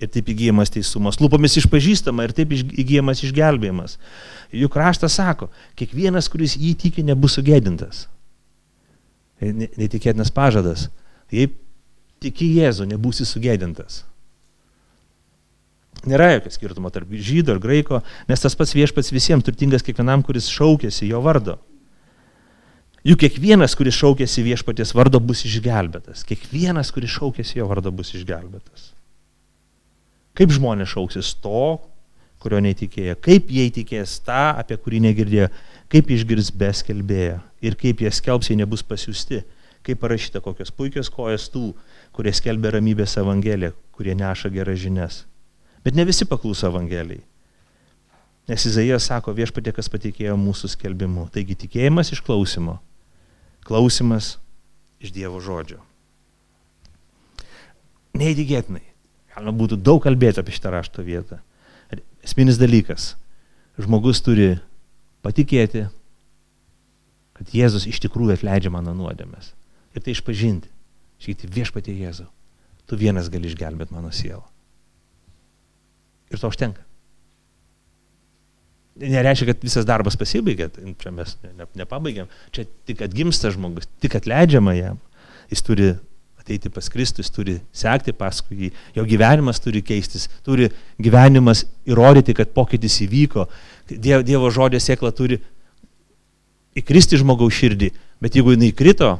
[0.00, 3.98] ir taip įgyjamas teisumas, lūpomis išpažįstama ir taip įgyjamas išgelbėjimas.
[4.56, 8.06] Juk raštas sako, kiekvienas, kuris jį tiki, nebus sugėdintas
[9.40, 10.88] neįtikėtinas pažadas.
[11.32, 11.50] Jei
[12.20, 14.04] tiki Jėzų, nebūsi sugėdintas.
[16.08, 20.48] Nėra jokio skirtumo tarp žydo ir graiko, nes tas pats viešpats visiems turtingas kiekvienam, kuris
[20.52, 21.58] šaukėsi jo vardo.
[23.06, 26.20] Juk kiekvienas, kuris šaukėsi viešpaties vardo, bus išgelbėtas.
[26.28, 28.90] Kiekvienas, kuris šaukėsi jo vardo, bus išgelbėtas.
[30.36, 31.78] Kaip žmonės šauksis to,
[32.40, 33.16] kurio neįtikėjo?
[33.24, 35.48] Kaip jie įtikės tą, apie kurį negirdėjo?
[35.90, 39.40] Kaip išgirs be skelbėjo ir kaip jie skelbs, jei nebus pasiūsti.
[39.84, 41.70] Kaip parašyta, kokios puikios kojas tų,
[42.12, 45.22] kurie skelbia ramybės evangeliją, kurie neša geras žinias.
[45.80, 47.22] Bet ne visi paklūso evangelijai.
[48.50, 51.28] Nes Izaijas sako viešpatė, kas patikėjo mūsų skelbimu.
[51.32, 52.76] Taigi tikėjimas iš klausimo,
[53.66, 54.36] klausimas
[55.00, 55.80] iš Dievo žodžio.
[58.18, 58.82] Neįtikėtinai.
[59.30, 61.38] Galima būtų daug kalbėti apie šitą rašto vietą.
[62.26, 63.14] Esminis dalykas.
[63.80, 64.58] Žmogus turi
[65.24, 65.86] patikėti,
[67.38, 69.54] kad Jėzus iš tikrųjų atleidžia mano nuodėmės.
[69.96, 70.68] Ir tai išpažinti.
[71.20, 72.26] Sakyti, viešpatie Jėzau,
[72.88, 74.44] tu vienas gali išgelbėti mano sielą.
[76.32, 76.84] Ir to užtenka.
[79.00, 80.68] Nereiškia, kad visas darbas pasibaigė,
[81.00, 82.28] čia mes ne, ne, nepabaigiam.
[82.52, 84.98] Čia tik atgimsta žmogus, tik atleidžiama jam.
[85.48, 85.90] Jis turi
[86.40, 90.68] ateiti pas Kristus, turi sekti paskui jį, jo gyvenimas turi keistis, turi
[91.00, 93.48] gyvenimas įrodyti, kad pokytis įvyko,
[93.90, 95.40] Dievo, dievo žodė sėkla turi
[96.78, 97.88] įkristi žmogaus širdį,
[98.22, 99.16] bet jeigu jinai krito,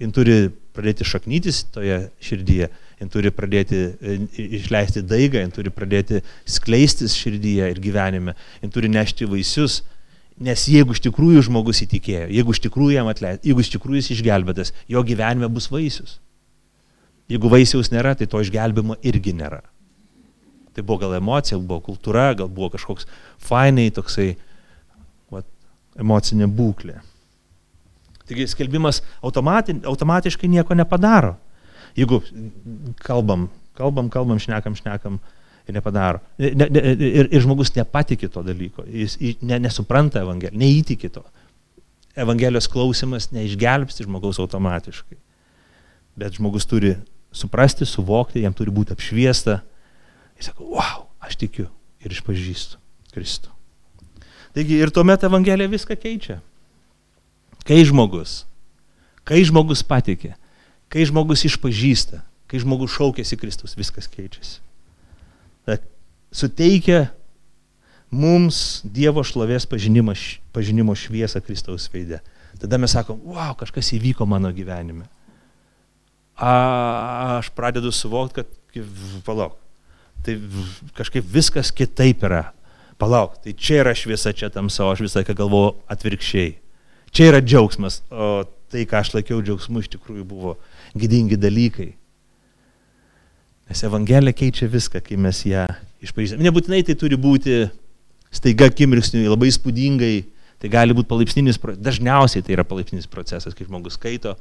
[0.00, 4.16] jin turi pradėti šaknytis toje širdyje, jin turi pradėti e,
[4.58, 9.82] išleisti daigą, jin turi pradėti skleistis širdyje ir gyvenime, jin turi nešti vaisius,
[10.38, 14.12] nes jeigu iš tikrųjų žmogus įtikėjo, jeigu iš tikrųjų jam atleidė, jeigu iš tikrųjų jis
[14.18, 16.18] išgelbėtas, jo gyvenime bus vaisius.
[17.28, 19.60] Jeigu vaisiaus nėra, tai to išgelbimo irgi nėra.
[20.72, 23.08] Tai buvo gal emocija, buvo kultūra, gal buvo kažkoks
[23.42, 24.30] fainai toksai
[25.32, 25.42] va,
[25.98, 27.02] emocinė būklė.
[28.28, 31.34] Taigi skelbimas automati, automatiškai nieko nepadaro.
[31.98, 32.20] Jeigu
[33.02, 35.18] kalbam, kalbam, kalbam, šnekam, šnekam
[35.68, 36.22] ir nepadaro.
[36.38, 41.24] Ne, ne, ir, ir žmogus nepatikė to dalyko, jis ne, nesupranta Evangelijos, neįtikė to.
[42.18, 45.18] Evangelijos klausimas neišgelbsti žmogaus automatiškai.
[46.18, 46.96] Bet žmogus turi
[47.34, 49.60] suprasti, suvokti, jam turi būti apšviesta.
[50.38, 51.68] Jis sako, wow, aš tikiu
[52.02, 52.80] ir išpažįstu
[53.14, 53.52] Kristų.
[54.56, 56.40] Taigi ir tuomet Evangelija viską keičia.
[57.68, 58.42] Kai žmogus,
[59.28, 60.32] kai žmogus patikė,
[60.92, 64.58] kai žmogus išpažįsta, kai žmogus šaukėsi Kristus, viskas keičiasi.
[65.68, 65.78] Ta,
[66.32, 67.08] suteikia
[68.08, 70.16] mums Dievo šlovės pažinimo,
[70.56, 72.22] pažinimo šviesą Kristaus veidė.
[72.58, 75.06] Tada mes sakom, wow, kažkas įvyko mano gyvenime
[76.38, 78.84] a, aš pradedu suvokti, kad,
[79.26, 79.58] palauk,
[80.24, 80.38] tai
[80.98, 82.48] kažkaip viskas kitaip yra.
[82.98, 86.56] Palauk, tai čia yra šviesa, čia tamsa, o aš visą laiką galvoju atvirkščiai.
[87.14, 90.56] Čia yra džiaugsmas, o tai, ką aš laikiau džiaugsmu, iš tikrųjų buvo
[90.96, 91.90] gydingi dalykai.
[93.68, 95.66] Nes Evangelija keičia viską, kai mes ją
[96.04, 96.46] išpažįstame.
[96.46, 97.66] Nebūtinai tai turi būti
[98.32, 100.14] staiga akimirksniui, labai įspūdingai,
[100.62, 104.34] tai gali būti palaipsninis, dažniausiai tai yra palaipsninis procesas, kai žmogus skaito,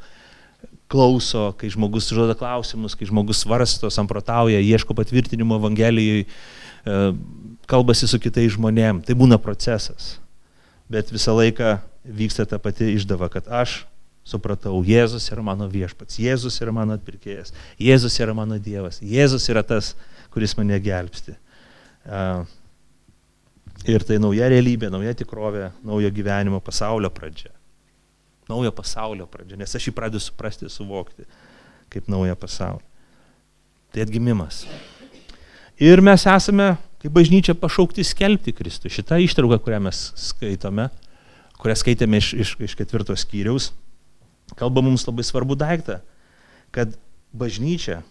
[0.91, 7.01] klauso, kai žmogus žoda klausimus, kai žmogus svarsto, samprotauja, ieško patvirtinimo Evangelijai, e,
[7.69, 9.03] kalbasi su kitais žmonėm.
[9.05, 10.15] Tai būna procesas.
[10.87, 13.81] Bet visą laiką vyksta ta pati išdava, kad aš
[14.27, 19.63] supratau, Jėzus yra mano viešpats, Jėzus yra mano atpirkėjas, Jėzus yra mano Dievas, Jėzus yra
[19.65, 19.93] tas,
[20.33, 21.37] kuris mane gelbsti.
[23.87, 27.53] Ir tai nauja realybė, nauja tikrovė, naujo gyvenimo pasaulio pradžia
[28.49, 31.27] naujo pasaulio pradžia, nes aš jį pradedu suprasti, suvokti
[31.91, 32.83] kaip naują pasaulį.
[33.93, 34.65] Tai atgimimas.
[35.79, 38.91] Ir mes esame, kaip bažnyčia, pašaukti skelbti Kristų.
[38.91, 40.89] Šitą ištrauką, kurią mes skaitome,
[41.61, 43.71] kurią skaitėme iš, iš, iš ketvirtos skyriaus,
[44.55, 45.99] kalba mums labai svarbu daiktą.
[46.71, 46.97] kad
[47.33, 48.01] bažnyčia,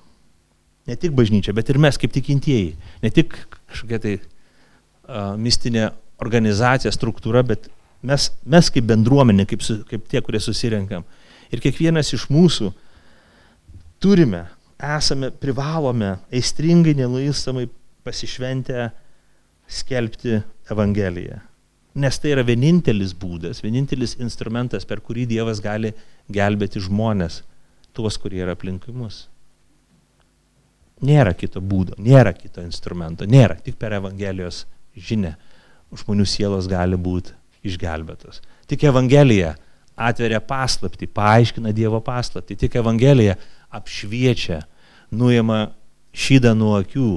[0.88, 3.36] ne tik bažnyčia, bet ir mes kaip tikintieji, ne tik
[3.68, 5.90] kažkokia tai uh, mistinė
[6.22, 7.68] organizacija, struktūra, bet
[8.06, 11.04] mes, mes kaip bendruomenė, kaip, su, kaip tie, kurie susirenkam.
[11.52, 12.72] Ir kiekvienas iš mūsų
[14.02, 14.46] turime,
[14.80, 17.68] esame, privalome aistringai, neluistamai
[18.06, 18.90] pasišventę
[19.68, 21.40] skelbti Evangeliją.
[21.96, 25.94] Nes tai yra vienintelis būdas, vienintelis instrumentas, per kurį Dievas gali
[26.32, 27.40] gelbėti žmonės,
[27.96, 29.24] tuos, kurie yra aplinkui mus.
[31.04, 33.56] Nėra kito būdo, nėra kito instrumento, nėra.
[33.60, 34.64] Tik per Evangelijos
[34.96, 35.34] žinę
[35.96, 37.34] žmonių sielos gali būti
[37.66, 38.42] išgelbėtos.
[38.68, 39.54] Tik Evangelija
[39.96, 42.56] atveria paslapti, paaiškina Dievo paslapti.
[42.60, 43.36] Tik Evangelija
[43.76, 44.62] apšviečia,
[45.16, 45.70] nuima
[46.16, 47.10] šydą nuo akių,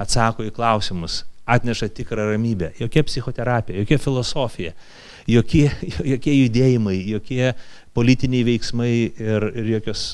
[0.00, 2.72] atsako į klausimus, atneša tikrą ramybę.
[2.80, 4.72] Jokia psichoterapija, jokia filosofija,
[5.28, 5.70] jokie,
[6.12, 7.52] jokie judėjimai, jokie
[7.94, 10.06] politiniai veiksmai ir, ir jokios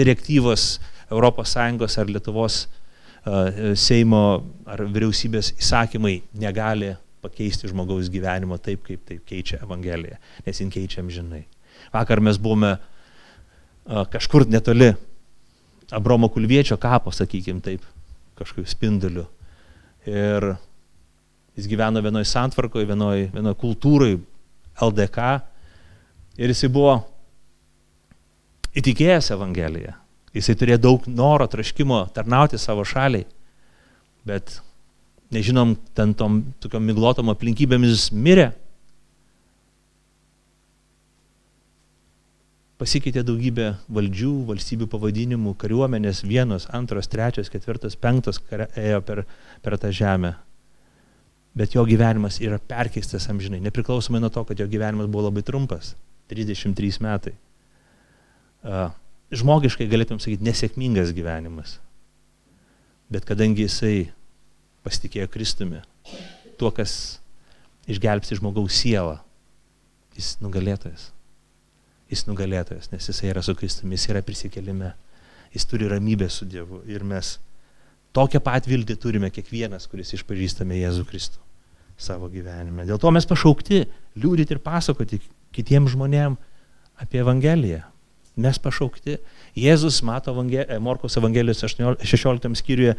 [0.00, 2.56] direktyvos ES ar Lietuvos
[3.26, 4.22] uh, Seimo
[4.66, 11.02] ar vyriausybės įsakymai negali pakeisti žmogaus gyvenimo taip, kaip tai keičia Evangelija, nes jin keičia
[11.02, 11.44] amžinai.
[11.92, 14.94] Vakar mes buvome uh, kažkur netoli
[15.90, 17.82] Abromo Kulviečio kapo, sakykim taip,
[18.38, 19.26] kažkokiu spinduliu.
[20.10, 20.46] Ir
[21.54, 24.18] jis gyveno vienoje santvarkoje, vienoje vienoj kultūroje,
[24.80, 25.30] LDK.
[26.40, 26.96] Ir jisai buvo
[28.74, 29.94] įtikėjęs Evangeliją.
[30.34, 33.26] Jisai turėjo daug noro, traškimo tarnauti savo šaliai.
[34.26, 34.60] Bet
[35.34, 38.50] nežinom, ten tom tokiom miglotom aplinkybėmis mirė.
[42.80, 49.26] Pasikeitė daugybė valdžių, valstybių pavadinimų, kariuomenės, vienos, antros, trečios, ketvirtos, penktos ėjo per,
[49.60, 50.30] per tą žemę.
[51.52, 55.92] Bet jo gyvenimas yra perkeistas amžinai, nepriklausomai nuo to, kad jo gyvenimas buvo labai trumpas-
[56.32, 57.34] 33 metai.
[59.30, 61.76] Žmogiškai galėtum sakyti nesėkmingas gyvenimas.
[63.12, 64.08] Bet kadangi jisai
[64.86, 65.84] pasitikėjo Kristumi,
[66.56, 67.20] tuo, kas
[67.84, 69.20] išgelbsti žmogaus sielą,
[70.16, 71.10] jis nugalėtojas
[72.10, 74.94] jis nugalėtojas, nes jisai yra su Kristumi, jis yra prisikelime,
[75.54, 76.82] jis turi ramybę su Dievu.
[76.90, 77.36] Ir mes
[78.16, 81.42] tokią pat viltį turime kiekvienas, kuris išpažįstame Jėzų Kristų
[82.00, 82.86] savo gyvenime.
[82.88, 83.84] Dėl to mes pašaukti
[84.18, 85.20] liūdyti ir pasakoti
[85.54, 86.40] kitiems žmonėms
[87.00, 87.82] apie Evangeliją.
[88.40, 89.18] Mes pašaukti.
[89.58, 90.64] Jėzus mato evangel...
[90.64, 92.94] E, Morkos Evangelijos 16 skyriuje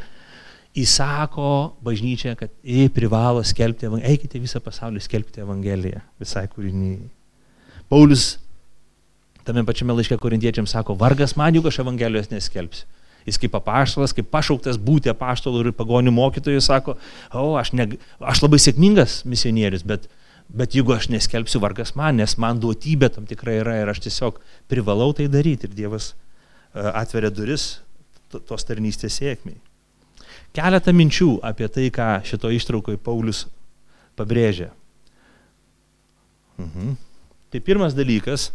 [0.78, 1.48] įsako
[1.84, 4.12] bažnyčią, kad jie privalo skelbti Evangeliją.
[4.12, 7.00] Eikite visą pasaulį skelbti Evangeliją visai kūriniai.
[7.92, 8.36] Paulius
[9.48, 12.88] Tame pačiame laiške korintiečiams sako, vargas man, juk aš Evangelijos neskelbsiu.
[13.26, 16.96] Jis kaip apaštalas, kaip pašauktas būti apaštalu ir pagonių mokytojų sako,
[17.30, 17.86] o, aš, ne,
[18.18, 20.08] aš labai sėkmingas misionierius, bet,
[20.50, 24.42] bet jeigu aš neskelbsiu vargas man, nes man duotybė tam tikrai yra ir aš tiesiog
[24.72, 26.16] privalau tai daryti ir Dievas e,
[26.82, 27.76] atveria duris
[28.32, 29.60] tos tarnystės sėkmiai.
[30.56, 33.46] Keletą minčių apie tai, ką šito ištraukoje Paulius
[34.20, 34.72] pabrėžia.
[36.58, 36.98] Mhm.
[37.52, 38.50] Tai pirmas dalykas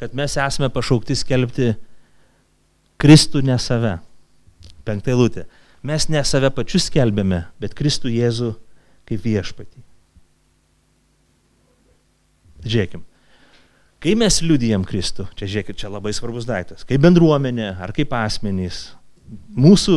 [0.00, 1.72] kad mes esame pašaukti skelbti
[3.00, 3.96] Kristų ne save.
[4.86, 5.46] Penktą eilutę.
[5.86, 8.52] Mes ne save pačius skelbėme, bet Kristų Jėzų
[9.06, 9.82] kaip viešpatį.
[12.66, 13.04] Žiūrėkim.
[14.02, 18.90] Kai mes liudijam Kristų, čia žiūrėkit, čia labai svarbus daiktas, kaip bendruomenė ar kaip asmenys,
[19.56, 19.96] mūsų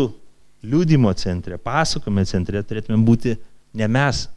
[0.65, 3.35] liūdimo centre, pasakome centre turėtume būti
[3.75, 4.27] ne mes,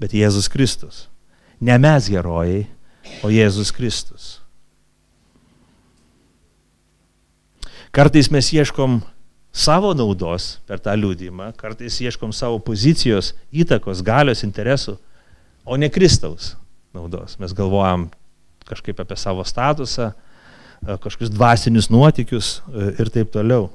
[0.00, 1.06] bet Jėzus Kristus.
[1.60, 2.64] Ne mes herojai,
[3.24, 4.38] o Jėzus Kristus.
[7.94, 9.00] Kartais mes ieškom
[9.52, 14.98] savo naudos per tą liūdimą, kartais ieškom savo pozicijos, įtakos, galios, interesų,
[15.64, 16.54] o ne Kristaus
[16.94, 17.38] naudos.
[17.40, 18.08] Mes galvojam
[18.68, 23.70] kažkaip apie savo statusą, e, kažkokius dvasinius nuotikius e, ir taip toliau.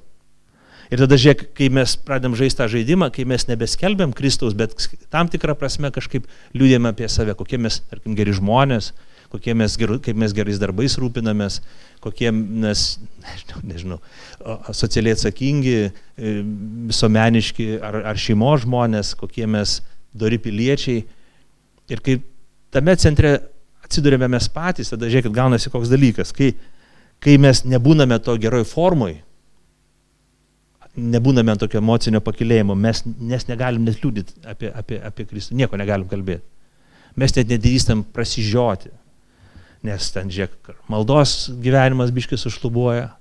[0.93, 4.76] Ir tada žiūrėk, kai mes pradėm žaisti tą žaidimą, kai mes nebeskelbėm Kristaus, bet
[5.13, 8.91] tam tikrą prasme kažkaip liūdėme apie save, kokie mes, tarkim, geri žmonės,
[9.34, 11.58] kokie mes, kaip mes gerais darbais rūpinamės,
[12.04, 12.84] kokie mes,
[13.24, 13.98] nežinau, nežinau
[14.76, 16.36] socialiai atsakingi, e,
[16.92, 19.79] visuomeniški ar, ar šeimos žmonės, kokie mes
[20.13, 21.02] dori piliečiai.
[21.90, 22.19] Ir kai
[22.73, 23.34] tame centre
[23.84, 26.54] atsidurėme mes patys, tada žiūrėkit, gaunasi koks dalykas, kai,
[27.23, 29.15] kai mes nebūname to geroj formui,
[30.94, 36.06] nebūname tokio emocinio pakilėjimo, mes nes negalim net liūdyti apie, apie, apie Kristų, nieko negalim
[36.12, 36.46] kalbėti.
[37.17, 38.94] Mes net nedrįstam prasižioti
[39.84, 43.12] nes ten, žiūrėk, maldos gyvenimas biškis užšlubuoja,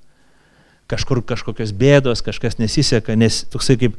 [0.90, 3.98] kažkur kažkokios bėdos, kažkas nesiseka, nes toksai kaip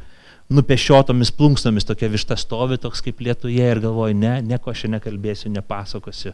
[0.53, 6.33] nupešiotomis plunksnomis tokia višta stovi toks kaip lietuje ir galvoji, ne, nieko aš nekalbėsiu, nepasakosiu.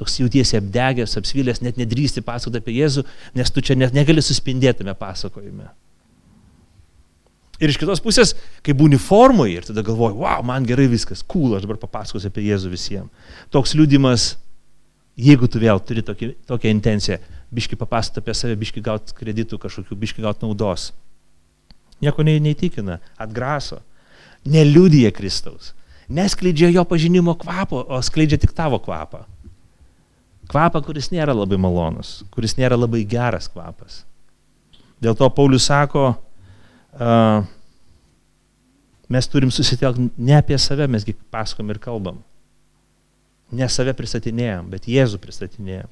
[0.00, 3.04] Toks jautiesi apdegęs, apsvilęs, net nedrįsti pasakoti apie Jėzų,
[3.36, 5.68] nes tu čia net negali suspindėtume pasakojime.
[7.60, 8.32] Ir iš kitos pusės,
[8.64, 12.46] kai būni formoje ir tada galvoji, wow, man gerai viskas, cool, aš dabar papasakosiu apie
[12.46, 13.34] Jėzų visiems.
[13.52, 14.30] Toks liūdimas,
[15.20, 17.18] jeigu tu vėl turi tokį, tokią intenciją,
[17.54, 20.90] biški papasakoti apie save, biški gauti kreditų kažkokių, biški gauti naudos.
[22.00, 23.80] Nieko neįtikina, atgraso,
[24.48, 25.74] neliūdija Kristaus,
[26.08, 29.26] neskleidžia jo pažinimo kvapo, o skleidžia tik tavo kvapą.
[30.50, 34.02] Kvapą, kuris nėra labai malonus, kuris nėra labai geras kvapas.
[35.00, 36.10] Dėl to Paulius sako,
[36.96, 37.44] uh,
[39.10, 42.18] mes turim susitelkti ne apie save, mesgi pasakom ir kalbam.
[43.56, 45.90] Ne save pristatinėjom, bet Jėzų pristatinėjom.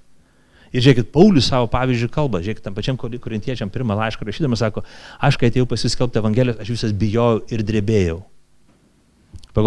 [0.68, 4.82] Ir žiūrėkit, Paulius savo pavyzdžių kalba, žiūrėkit, tam pačiam korintiečiam pirmą laišką rašydamas sako,
[5.24, 8.18] aš kai atėjau pasiskelbti Evangelijos, aš visas bijojau ir drebėjau.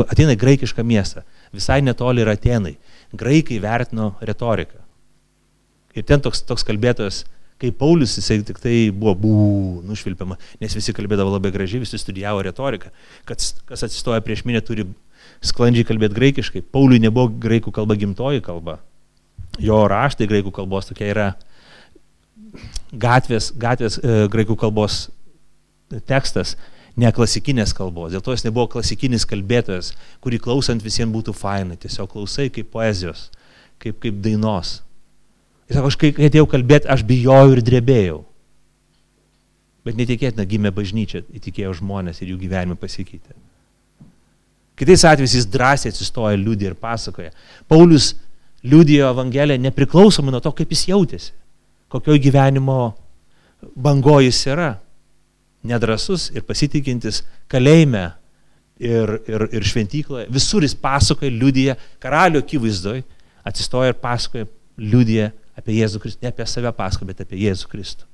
[0.06, 2.76] Ateina į graikišką miestą, visai netoli yra Atenai.
[3.18, 4.78] Graikai vertino retoriką.
[5.98, 7.26] Ir ten toks, toks kalbėtojas
[7.62, 9.34] kaip Paulius, jisai tik tai buvo bū,
[9.86, 12.90] nušvilpiama, nes visi kalbėdavo labai gražiai, visi studijavo retoriką,
[13.30, 14.88] kad kas atsistoja prieš minę turi
[15.46, 16.64] sklandžiai kalbėti graikiškai.
[16.74, 18.80] Pauliui nebuvo graikų kalba gimtoji kalba.
[19.62, 21.30] Jo raštai graikų kalbos tokia yra
[22.92, 25.10] gatvės, gatvės e, graikų kalbos
[26.08, 26.56] tekstas,
[27.00, 28.12] ne klasikinės kalbos.
[28.14, 31.80] Dėl to jis nebuvo klasikinis kalbėtojas, kurį klausant visiems būtų fainai.
[31.80, 33.30] Tiesiog klausai kaip poezijos,
[33.82, 34.80] kaip, kaip dainos.
[35.70, 38.20] Jis sako, aš kai atėjau kalbėti, aš bijojau ir drebėjau.
[39.88, 43.34] Bet netikėtina gimė bažnyčia, įtikėjo žmonės ir jų gyvenimai pasikeitė.
[44.82, 47.30] Kitais atvejais jis drąsiai atsistoja, liūdė ir pasakoja.
[47.70, 48.16] Paulius
[48.66, 51.36] liūdėjo Evangeliją nepriklausomai nuo to, kaip jis jautėsi,
[51.92, 52.80] kokio gyvenimo
[53.78, 54.72] bangojus yra.
[55.70, 57.22] Nedrasus ir pasitikintis
[57.52, 58.08] kalėjime
[58.82, 60.26] ir, ir, ir šventykloje.
[60.34, 63.04] Visur jis pasakoja, liūdėja, karalių akivaizdoje,
[63.46, 64.50] atsistoja ir pasakoja,
[64.82, 65.30] liūdėja
[65.62, 68.10] apie Jėzų Kristų, ne apie save pasako, bet apie Jėzų Kristų.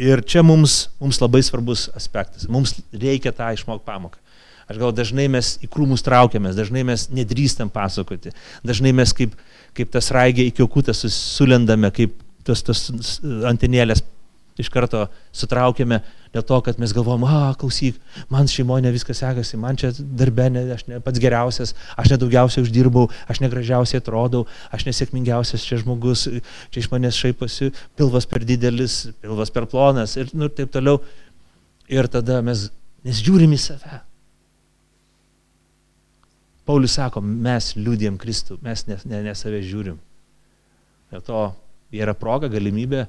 [0.00, 2.48] Ir čia mums, mums labai svarbus aspektas.
[2.48, 4.22] Mums reikia tą išmokti pamoką.
[4.70, 8.34] Aš gal dažnai mes į krūmus traukiamės, dažnai mes nedrįstam pasakoti,
[8.66, 9.34] dažnai mes kaip,
[9.76, 12.14] kaip tas raigė į kiokutę sulendame, kaip
[12.46, 12.88] tas, tas
[13.48, 14.04] antenėlės
[14.60, 16.00] iš karto sutraukėme
[16.32, 17.98] dėl to, kad mes galvom, a, klausyk,
[18.32, 23.08] man šeimoje viskas sekasi, man čia darbė, ne, aš ne pats geriausias, aš nedaugiausiai uždirbau,
[23.32, 26.26] aš negražiausiai atrodau, aš nesėkmingiausias čia žmogus,
[26.72, 31.02] čia iš manęs šaiposi, pilvas per didelis, pilvas per plonas ir, nu, taip toliau.
[31.92, 32.70] Ir tada mes,
[33.04, 34.00] mes žiūrim į save.
[36.68, 39.96] Paulius sako, mes liūdėm Kristų, mes ne, ne, ne save žiūrim.
[41.12, 41.40] Dėl to
[41.92, 43.06] yra proga, galimybė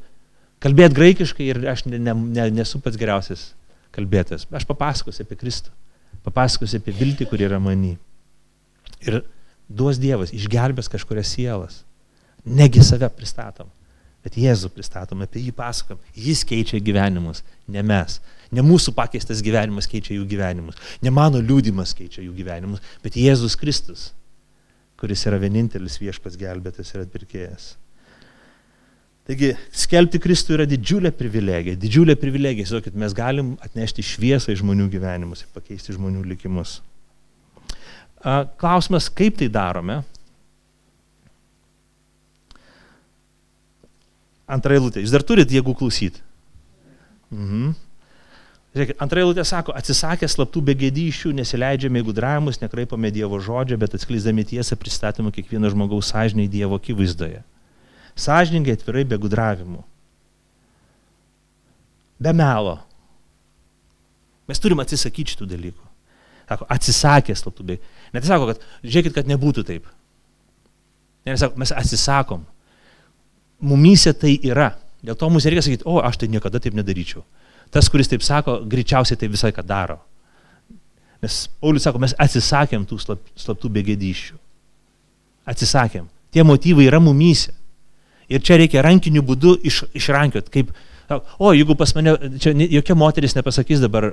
[0.63, 3.51] kalbėti graikiškai ir aš ne, ne, ne, nesu pats geriausias
[3.95, 4.47] kalbėtas.
[4.47, 5.73] Aš papasakosiu apie Kristų,
[6.25, 7.97] papasakosiu apie viltį, kuri yra many.
[9.03, 9.21] Ir
[9.67, 11.81] duos Dievas, išgelbės kažkurias sielas.
[12.43, 13.69] Negi save pristatom,
[14.23, 15.99] bet Jėzų pristatom, apie jį pasakom.
[16.15, 18.19] Jis keičia gyvenimus, ne mes.
[18.53, 23.57] Ne mūsų pakeistas gyvenimas keičia jų gyvenimus, ne mano liūdimas keičia jų gyvenimus, bet Jėzus
[23.59, 24.11] Kristus,
[24.99, 27.73] kuris yra vienintelis viešpas gelbėtas ir atpirkėjas.
[29.23, 34.89] Taigi, skelbti Kristų yra didžiulė privilegija, didžiulė privilegija, sakykit, mes galim atnešti šviesą į žmonių
[34.91, 36.81] gyvenimus ir pakeisti žmonių likimus.
[38.59, 40.01] Klausimas, kaip tai darome?
[44.53, 45.03] Antra eilutė.
[45.03, 46.19] Jūs dar turit jėgų klausyti?
[47.31, 47.71] Mhm.
[48.73, 54.47] Žiūrėkit, antra eilutė sako, atsisakę slaptų begėdyšių, nesileidžiame į gudravimus, nekraipame Dievo žodžio, bet atskleisdami
[54.49, 57.43] tiesą pristatome kiekvieno žmogaus sąžiniai Dievo akivaizdoje
[58.15, 59.81] sąžiningai, atvirai, be gudravimų.
[62.23, 62.77] Be melo.
[64.47, 65.89] Mes turim atsisakyti šitų dalykų.
[66.49, 67.81] Sako, atsisakė slaptų bei.
[68.13, 69.87] Net sako, kad žiūrėkit, kad nebūtų taip.
[71.25, 72.43] Ne, sako, mes atsisakom.
[73.63, 74.73] Mumyse tai yra.
[75.03, 77.23] Dėl to mums reikia sakyti, o aš tai niekada taip nedaryčiau.
[77.73, 79.97] Tas, kuris taip sako, greičiausiai tai visai ką daro.
[81.23, 84.37] Nes Paulius sako, mes atsisakėm tų slap, slaptų begėdyščių.
[85.49, 86.07] Atsisakėm.
[86.33, 87.53] Tie motyvai yra mumyse.
[88.31, 90.69] Ir čia reikia rankiniu būdu iš, išrankiot, kaip,
[91.11, 94.07] o jeigu pas mane, čia jokia moteris nepasakys dabar,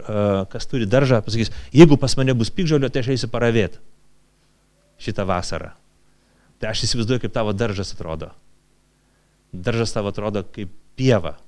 [0.51, 3.79] kas turi daržą, pasakys, jeigu pas mane bus pikžolio, tai aš eisiu paravėti
[5.01, 5.71] šitą vasarą.
[6.61, 8.35] Tai aš įsivaizduoju, kaip tavo daržas atrodo.
[9.53, 11.39] Daržas tavo atrodo kaip pieva.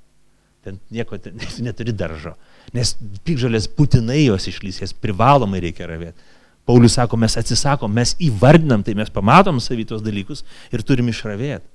[0.62, 2.36] Ten nieko, ten, neturi daržo.
[2.76, 2.94] Nes
[3.26, 6.30] pikžolės būtinai jos išlys, jas privalomai reikia ravėti.
[6.68, 11.66] Paulius sako, mes atsisakom, mes įvardinam, tai mes pamatom savytos dalykus ir turim išravėti.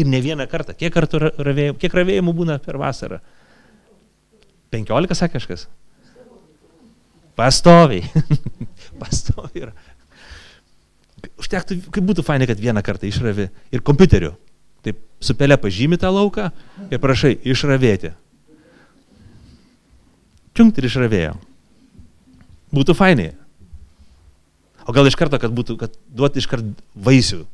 [0.00, 0.72] Ir ne vieną kartą.
[0.72, 3.20] Kiek ravėjimų, kiek ravėjimų būna per vasarą?
[4.72, 5.66] 15 sakė kažkas?
[7.36, 8.06] Pastoviai.
[9.02, 9.74] Pastoviai yra.
[11.38, 14.32] Užtektų, kaip būtų fainai, kad vieną kartą išravi ir kompiuteriu.
[14.82, 16.48] Taip, su pelė pažymi tą lauką
[16.90, 18.12] ir prašai išravėti.
[20.52, 21.36] Čiungt ir išravėjo.
[22.72, 23.30] Būtų fainai.
[24.82, 26.72] O gal iš karto, kad būtų, kad duoti iš karto
[27.06, 27.44] vaisių.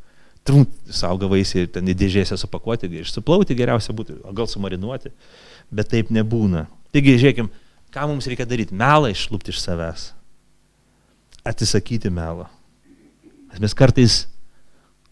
[0.48, 5.10] Trump, sauga vaisiai ir ten į dėžėse supakuoti, išsuplauti geriausia būtų, o gal sumarinuoti,
[5.68, 6.64] bet taip nebūna.
[6.94, 7.50] Taigi, žiūrėkim,
[7.92, 8.76] ką mums reikia daryti?
[8.78, 10.06] Melą išlūpti iš savęs.
[11.44, 12.48] Atsisakyti melą.
[13.60, 14.22] Mes kartais,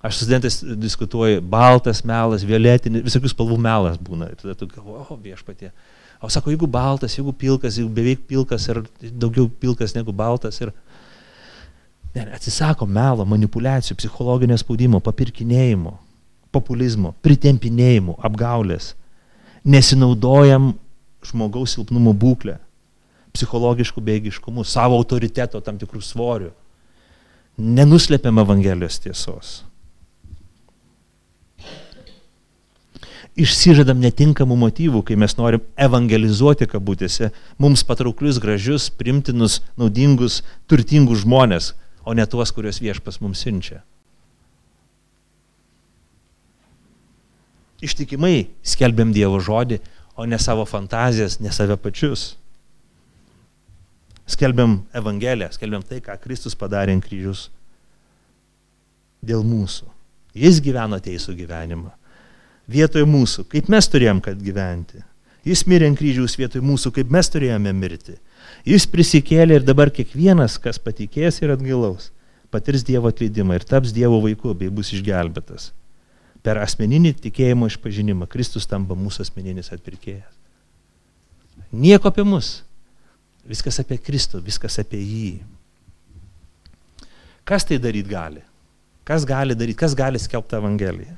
[0.03, 4.31] aš su studentais diskutuoju, baltas melas, violetinis, visokius spalvų melas būna.
[4.33, 5.71] Ir tada tu galvoji, o viešpatie.
[6.23, 8.83] O sako, jeigu baltas, jeigu pilkas, jeigu beveik pilkas ir
[9.13, 10.61] daugiau pilkas negu baltas.
[10.65, 10.73] Ir...
[12.17, 15.97] Ne, atsisako melo, manipulacijų, psichologinio spaudimo, papirkinėjimo,
[16.55, 18.95] populizmo, pritempinėjimo, apgaulės.
[19.67, 20.71] Nesinaudojam
[21.27, 22.57] žmogaus silpnumo būklę,
[23.37, 26.55] psichologiškų bėgiškumų, savo autoriteto tam tikrų svorių
[27.57, 29.65] nenuslepiam Evangelijos tiesos.
[33.37, 37.29] Išsižadam netinkamų motyvų, kai mes norim evangelizuoti kabutėse
[37.61, 41.75] mums patrauklius, gražius, primtinus, naudingus, turtingus žmonės,
[42.07, 43.83] o ne tuos, kuriuos viešpas mums siunčia.
[47.85, 49.83] Ištikimai skelbiam Dievo žodį,
[50.17, 52.39] o ne savo fantazijas, ne save pačius
[54.27, 57.47] skelbiam Evangeliją, skelbiam tai, ką Kristus padarė ant kryžius
[59.27, 59.87] dėl mūsų.
[60.37, 61.93] Jis gyveno teisų gyvenimą.
[62.71, 65.03] Vietoj mūsų, kaip mes turėjom kad gyventi.
[65.47, 68.17] Jis mirė ant kryžiaus vietoj mūsų, kaip mes turėjome mirti.
[68.67, 72.11] Jis prisikėlė ir dabar kiekvienas, kas patikės ir atgilaus,
[72.51, 75.71] patirs Dievo atleidimą ir taps Dievo vaiku bei bus išgelbėtas.
[76.43, 80.33] Per asmeninį tikėjimo išpažinimą Kristus tampa mūsų asmeninis atpirkėjas.
[81.71, 82.67] Nieko apie mus,
[83.47, 85.31] Viskas apie Kristų, viskas apie jį.
[87.47, 88.43] Kas tai daryti gali?
[89.07, 91.15] Kas gali daryti, kas gali skelbti Evangeliją?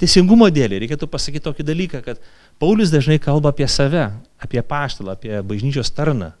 [0.00, 2.20] Teisingumo dėlį reikėtų pasakyti tokį dalyką, kad
[2.60, 4.06] Paulius dažnai kalba apie save,
[4.40, 6.32] apie paštalą, apie bažnyčios tarną,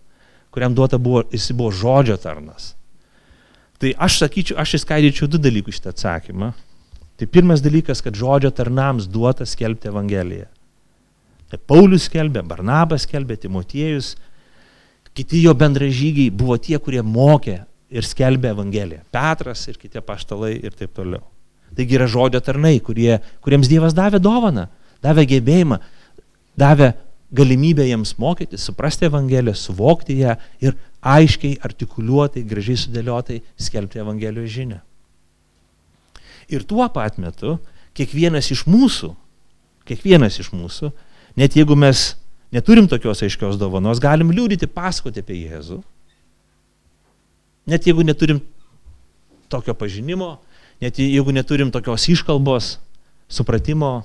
[0.54, 2.72] kuriam duota buvo, jis buvo žodžio tarnas.
[3.80, 6.54] Tai aš sakyčiau, aš įskaidyčiau du dalykus šitą atsakymą.
[7.20, 10.48] Tai pirmas dalykas, kad žodžio tarnams duota skelbti Evangeliją.
[11.52, 14.14] Tai Paulius skelbė, Barnabas skelbė, Timotiejus,
[15.14, 17.58] Kiti jo bendražygiai buvo tie, kurie mokė
[17.90, 19.02] ir skelbė Evangeliją.
[19.10, 21.24] Petras ir kiti paštalai ir taip toliau.
[21.76, 24.66] Taigi yra žodžio tarnai, kurie, kuriems Dievas davė dovaną,
[25.04, 25.78] davė gebėjimą,
[26.58, 26.92] davė
[27.30, 34.80] galimybę jiems mokyti, suprasti Evangeliją, suvokti ją ir aiškiai, artikuliuotai, gražiai sudėliotai skelbti Evangelijos žinią.
[36.50, 37.58] Ir tuo pat metu
[37.94, 39.12] kiekvienas iš mūsų,
[39.86, 40.90] kiekvienas iš mūsų,
[41.38, 42.14] net jeigu mes
[42.52, 45.78] neturim tokios aiškios dovanos, galim liūdyti, pasakoti apie Jėzų.
[47.70, 48.40] Net jeigu neturim
[49.50, 50.38] tokio pažinimo,
[50.80, 52.74] net jeigu neturim tokios iškalbos,
[53.30, 54.00] supratimo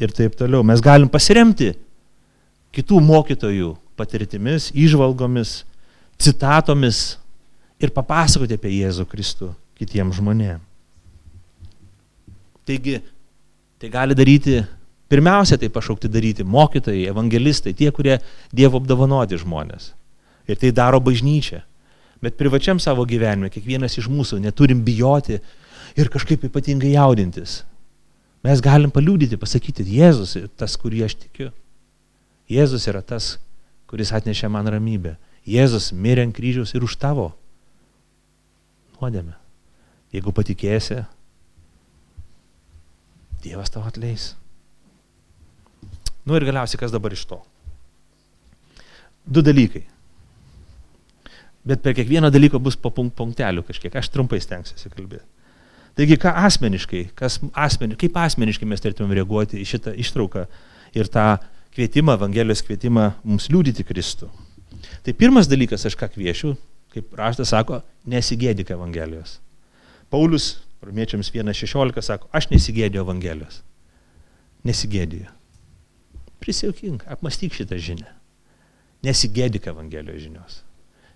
[0.00, 1.72] ir taip toliau, mes galim pasiremti
[2.76, 5.62] kitų mokytojų patirtimis, išvalgomis,
[6.20, 7.16] citatomis
[7.80, 10.64] ir papasakoti apie Jėzų Kristų kitiems žmonėms.
[12.66, 12.98] Taigi,
[13.78, 14.58] tai gali daryti
[15.06, 18.18] Pirmiausia, tai pašaukti daryti mokytojai, evangelistai, tie, kurie
[18.50, 19.92] Dievo apdovanoti žmonės.
[20.50, 21.62] Ir tai daro bažnyčia.
[22.22, 25.38] Bet privačiam savo gyvenime kiekvienas iš mūsų neturim bijoti
[25.96, 27.62] ir kažkaip ypatingai jaudintis.
[28.44, 31.50] Mes galim paliūdyti, pasakyti, Jėzus yra tas, kurį aš tikiu.
[32.52, 33.36] Jėzus yra tas,
[33.90, 35.16] kuris atnešė man ramybę.
[35.46, 37.32] Jėzus mirė ant kryžiaus ir už tavo
[38.96, 39.34] nuodėmę.
[40.14, 41.02] Jeigu patikėsi,
[43.46, 44.32] Dievas tau atleis.
[46.26, 47.36] Nu ir galiausiai kas dabar iš to?
[49.22, 49.84] Du dalykai.
[51.66, 53.94] Bet per kiekvieną dalyką bus po punktelių kažkiek.
[53.94, 55.22] Aš trumpai stengsiuosi kalbėti.
[55.96, 60.42] Taigi, ką asmeniškai, kas asmeni, kaip asmeniškai mes turėtumėm reaguoti į šitą ištrauką
[60.96, 61.38] ir tą
[61.72, 64.28] kvietimą, Evangelijos kvietimą mums liūdyti Kristų.
[65.04, 66.52] Tai pirmas dalykas, aš ką kviečiu,
[66.92, 69.38] kaip raštas sako, nesigėdik Evangelijos.
[70.12, 73.62] Paulius, romiečiams 1.16 sako, aš nesigėdėjau Evangelijos.
[74.68, 75.32] Nesigėdėjau.
[76.44, 78.10] Prisijaukink, apmastyk šitą žinią.
[79.06, 80.60] Nesigėdik Evangelijos žinios.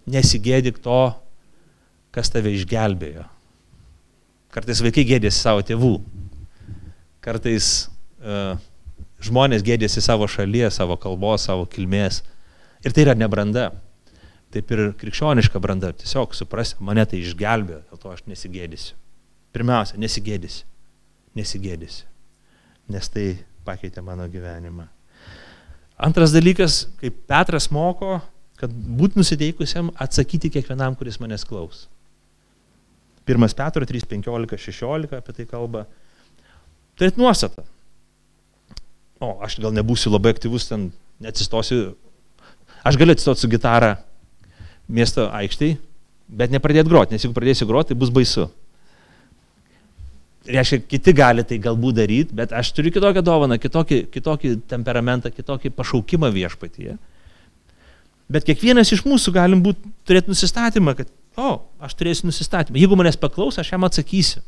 [0.08, 1.02] Nesigėdik to,
[2.16, 3.26] kas tave išgelbėjo.
[4.50, 5.92] Kartais vaikai gėdėsi savo tėvų.
[7.22, 7.68] Kartais
[8.18, 8.56] uh,
[9.22, 12.22] žmonės gėdėsi savo šalies, savo kalbos, savo kilmės.
[12.82, 13.70] Ir tai yra nebranda.
[14.50, 15.92] Taip ir krikščioniška branda.
[15.94, 18.96] Tiesiog suprasti, mane tai išgelbėjo, dėl to aš nesigėdysiu.
[19.54, 20.64] Pirmiausia, nesigėdysiu.
[21.38, 22.08] Nesigėdysiu.
[22.90, 23.28] Nes tai
[23.66, 24.88] pakeitė mano gyvenimą.
[26.00, 28.18] Antras dalykas, kaip Petras moko,
[28.58, 31.86] kad būt nusiteikusiam atsakyti kiekvienam, kuris manęs klaus.
[33.28, 35.86] 1 Petro 3, 15, 16 apie tai kalba.
[36.98, 37.64] Tai nuostata.
[39.20, 40.88] O, aš gal nebūsiu labai aktyvus ten,
[41.20, 41.94] neatsistosiu.
[42.84, 43.98] Aš galiu atsistoti su gitara
[44.88, 45.76] miesto aikštėje,
[46.40, 48.48] bet nepradėti groti, nes jeigu pradėsiu groti, tai bus baisu.
[50.50, 55.74] Reiškia, kiti gali tai galbūt daryti, bet aš turiu kitokią dovaną, kitokį, kitokį temperamentą, kitokį
[55.76, 56.96] pašaukimą viešpatyje.
[58.30, 61.50] Bet kiekvienas iš mūsų galim būt, turėti nusistatymą, kad, o,
[61.82, 62.78] aš turėsiu nusistatymą.
[62.80, 64.42] Jeigu manęs paklaus, aš jam atsakysiu.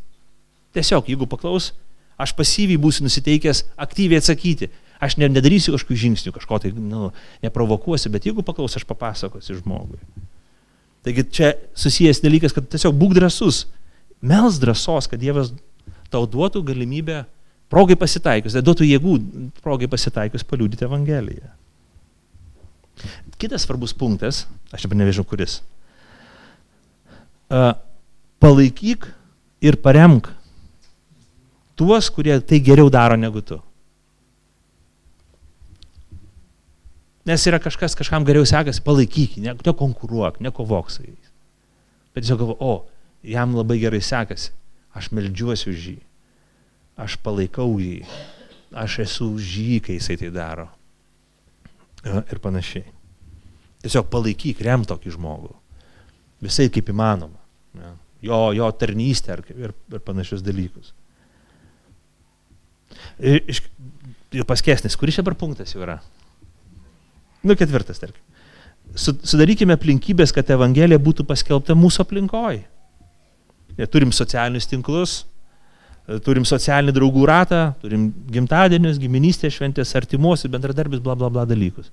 [0.73, 1.73] Tiesiog, jeigu paklaus,
[2.21, 4.71] aš pasyviai būsiu nusiteikęs aktyviai atsakyti.
[5.03, 7.11] Aš ne, nedarysiu kažkokių žingsnių, kažko tai nu,
[7.43, 9.99] neprovokuosiu, bet jeigu paklaus, aš papasakosiu žmogui.
[11.03, 13.65] Taigi čia susijęs dalykas, kad tiesiog būk drasus,
[14.23, 15.51] mels drąsos, kad Dievas
[16.13, 17.25] tau duotų galimybę,
[17.73, 19.17] progai pasitaikius, tai duotų jėgų
[19.65, 21.51] progai pasitaikius paliūdyti Evangeliją.
[23.43, 25.59] Kitas svarbus punktas, aš dabar nevežau kuris.
[28.43, 29.07] Palaikyk
[29.63, 30.31] ir paremk
[31.77, 33.59] tuos, kurie tai geriau daro negu tu.
[37.27, 41.29] Nes yra kažkas, kažkam geriau sekasi, palaikyk, ne, nekonkuruok, nekovok su jais.
[42.13, 42.73] Bet tiesiog galvo, o,
[43.23, 44.51] jam labai gerai sekasi,
[44.95, 45.99] aš melžiuosi už jį,
[46.99, 48.03] aš palaikau jį,
[48.75, 50.67] aš esu už jį, kai jisai tai daro.
[52.03, 52.89] Ir panašiai.
[53.85, 55.55] Tiesiog palaikyk, rem tokį žmogų.
[56.43, 57.42] Visai kaip įmanoma.
[58.23, 60.93] Jo, jo tarnystę ir, ir, panašius dalykus.
[63.19, 63.63] Iš,
[64.47, 65.99] paskesnis, kuris dabar punktas jau yra?
[67.43, 68.23] Nu, ketvirtas, tarkim.
[68.95, 72.63] Sudarykime aplinkybės, kad Evangelija būtų paskelbta mūsų aplinkoje.
[73.91, 75.23] Turim socialinius tinklus,
[76.27, 81.89] turim socialinį draugų ratą, turim gimtadienius, giminystės šventės, artimuosius, bendradarbius, bla bla bla dalykus.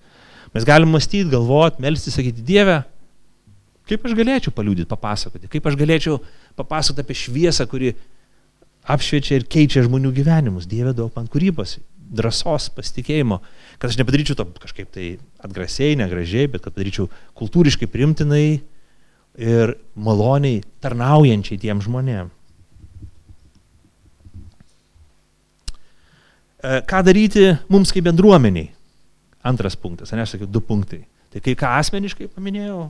[0.54, 2.82] Mes galim mąstyti, galvoti, melstis, sakyti, Dieve,
[3.90, 6.20] kaip aš galėčiau paliūdyti, papasakoti, kaip aš galėčiau
[6.60, 7.94] papasakoti apie šviesą, kuri
[8.90, 10.68] apšviečia ir keičia žmonių gyvenimus.
[10.70, 11.78] Dieve daug man kūrybos,
[12.10, 13.40] drąsos, pasitikėjimo,
[13.82, 15.12] kad aš nepadaryčiau to kažkaip tai
[15.46, 18.62] atgrasiai, negražiai, bet kad padaryčiau kultūriškai primtinai
[19.40, 22.32] ir maloniai tarnaujančiai tiem žmonėm.
[26.60, 28.74] E, ką daryti mums kaip bendruomeniai?
[29.48, 31.06] Antras punktas, ne aš sakiau, du punktai.
[31.32, 32.90] Tai kai ką asmeniškai paminėjau,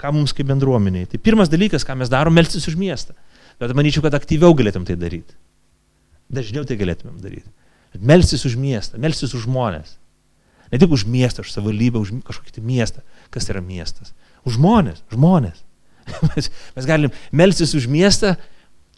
[0.00, 1.08] ką mums kaip bendruomeniai.
[1.10, 3.16] Tai pirmas dalykas, ką mes darom, melstis už miestą.
[3.60, 5.36] Bet manyčiau, kad aktyviau galėtum tai daryti.
[6.32, 7.50] Dažniau tai galėtumėm daryti.
[7.98, 9.98] Melstis už miestą, melstis už žmonės.
[10.70, 13.02] Ne tik už miestą, už savivaldybę, už kažkokį tai miestą.
[13.34, 14.14] Kas yra miestas?
[14.46, 15.64] Už žmonės, žmonės.
[16.30, 18.36] mes, mes galim melstis už miestą,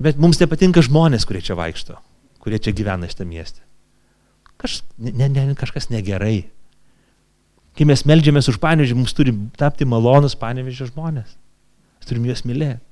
[0.03, 1.97] bet mums nepatinka žmonės, kurie čia vaikšto,
[2.45, 3.65] kurie čia gyvena šitą miestą.
[4.61, 6.53] Kaž, ne, ne, kažkas negerai.
[7.79, 11.37] Kai mes melžiamės už panevežį, mums turi tapti malonus panevežio žmonės.
[12.01, 12.83] Mes turim juos mylėti.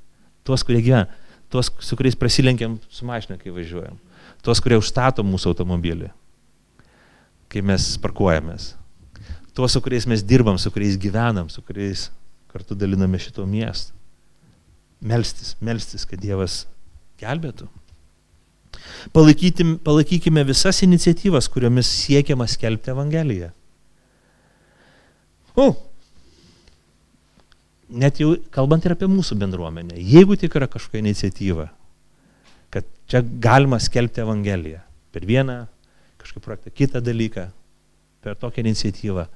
[0.46, 1.10] Tuos, kurie gyvena.
[1.52, 3.98] Tuos, su kuriais prasilenkiam su mašina, kai važiuojam
[4.44, 6.10] tuos, kurie užstato mūsų automobilį,
[7.52, 8.72] kai mes parkuojamės,
[9.56, 12.08] tuos, su kuriais mes dirbam, su kuriais gyvenam, su kuriais
[12.50, 13.94] kartu daliname šito miestą.
[15.00, 16.66] Melstis, melstis, kad Dievas
[17.22, 17.70] gelbėtų.
[19.16, 23.48] Palaikykime visas iniciatyvas, kuriomis siekiama skelbti Evangeliją.
[25.58, 25.72] O,
[27.90, 31.66] net jau kalbant ir apie mūsų bendruomenę, jeigu tik yra kažkokia iniciatyva,
[32.70, 34.84] kad čia galima skelbti Evangeliją.
[35.10, 35.64] Per vieną
[36.20, 37.48] kažkokį projektą, kitą dalyką,
[38.22, 39.26] per tokią iniciatyvą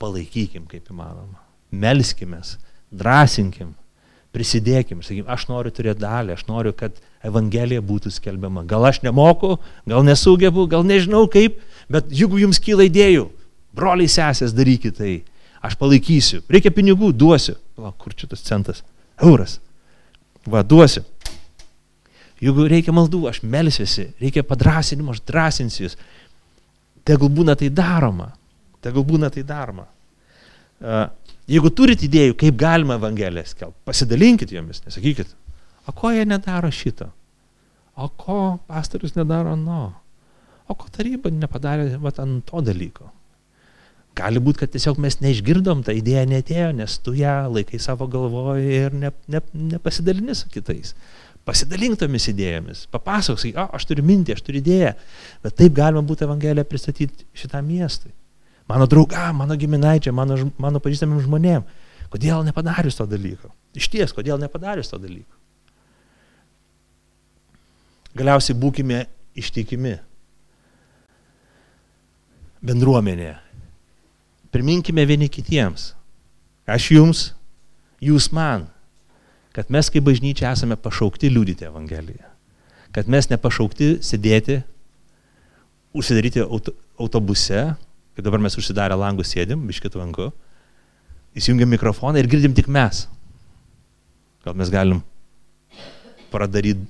[0.00, 1.42] palaikykim kaip įmanoma.
[1.70, 2.56] Melskimės,
[2.90, 3.74] drąsinkim,
[4.34, 6.96] prisidėkim, sakykim, aš noriu turėti dalį, aš noriu, kad
[7.26, 8.64] Evangelija būtų skelbiama.
[8.68, 9.58] Gal aš nemoku,
[9.90, 11.58] gal nesugebu, gal nežinau kaip,
[11.90, 13.26] bet jeigu jums kyla idėjų,
[13.76, 15.12] broliai sesės, darykit tai,
[15.64, 17.56] aš palaikysiu, reikia pinigų, duosiu.
[17.76, 18.84] Palauk, kur čia tas centas?
[19.20, 19.58] Euras.
[20.48, 21.04] Va, duosiu.
[22.40, 25.96] Jeigu reikia maldų, aš melsiuosi, reikia padrasinimo, aš drąsinsiu jūs.
[27.04, 28.30] Tegul būna tai daroma.
[28.80, 29.84] Tegul būna tai daroma.
[31.50, 35.34] Jeigu turit idėjų, kaip galima Evangeliją skelbti, pasidalinkit jomis, nesakykit,
[35.84, 37.10] o ko jie nedaro šito,
[38.00, 38.40] o ko
[38.70, 39.82] pastorius nedaro no,
[40.70, 43.10] o ko taryba nepadarė vat, ant to dalyko.
[44.18, 48.80] Gali būti, kad tiesiog mes neišgirdom, ta idėja netėjo, nes tu ją laikai savo galvoje
[48.86, 49.40] ir ne, ne,
[49.70, 50.96] nepasidalini su kitais.
[51.46, 54.92] Pasidalink tomis idėjomis, papasakok, sakai, aš turiu mintį, aš turiu idėją,
[55.44, 58.12] bet taip galima būtų Evangeliją pristatyti šitam miestui.
[58.70, 61.64] Mano draugam, mano giminaičiam, mano, mano pažįstamim žmonėm.
[62.10, 63.50] Kodėl nepadarius to dalyko?
[63.78, 65.38] Iš ties, kodėl nepadarius to dalyko?
[68.18, 69.04] Galiausiai būkime
[69.38, 69.96] ištikimi
[72.66, 73.36] bendruomenėje.
[74.50, 75.92] Priminkime vieni kitiems.
[76.70, 77.22] Aš jums,
[78.02, 78.66] jūs man,
[79.54, 82.26] kad mes kaip bažnyčia esame pašaukti liūdyti Evangeliją.
[82.94, 84.60] Kad mes nepašaukti sėdėti,
[85.94, 87.62] užsidaryti auto, autobuse,
[88.14, 90.30] kai dabar mes užsidarę langus sėdim, biškitų langu,
[91.38, 93.06] įsijungiam mikrofoną ir girdim tik mes.
[94.44, 95.02] Gal mes galim
[96.30, 96.86] pradaryti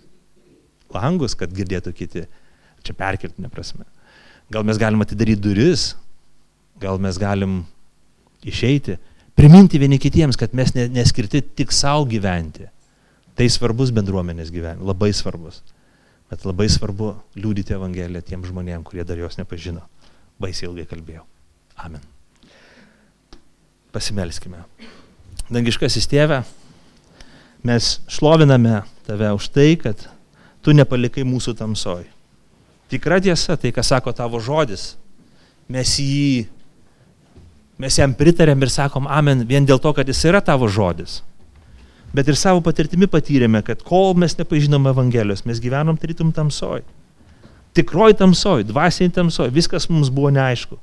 [0.94, 2.26] langus, kad girdėtų kiti.
[2.80, 3.84] Čia perkeltinė prasme.
[4.50, 5.90] Gal mes galim atidaryti duris,
[6.80, 7.62] gal mes galim
[8.46, 8.96] išeiti,
[9.36, 12.68] priminti vieni kitiems, kad mes neskirti tik savo gyventi.
[13.36, 15.62] Tai svarbus bendruomenės gyvenimas, labai svarbus.
[16.30, 19.82] Bet labai svarbu liūdyti Evangeliją tiem žmonėm, kurie dar jos nepažino.
[20.40, 21.24] Baisiai ilgai kalbėjau.
[21.80, 22.02] Amen.
[23.90, 24.62] Pasimelskime.
[25.50, 26.44] Dangiškasis tėve,
[27.66, 30.04] mes šloviname tave už tai, kad
[30.62, 32.04] tu nepalikai mūsų tamsoj.
[32.90, 34.94] Tikra tiesa, tai ką sako tavo žodis,
[35.70, 36.46] mes jį,
[37.80, 41.20] mes jam pritarėm ir sakom amen vien dėl to, kad jis yra tavo žodis.
[42.14, 46.82] Bet ir savo patirtimi patyrėme, kad kol mes nepažinom Evangelijos, mes gyvenom tarytum tamsoj.
[47.78, 50.78] Tikroji tamsoj, dvasiai tamsoj, viskas mums buvo neaišku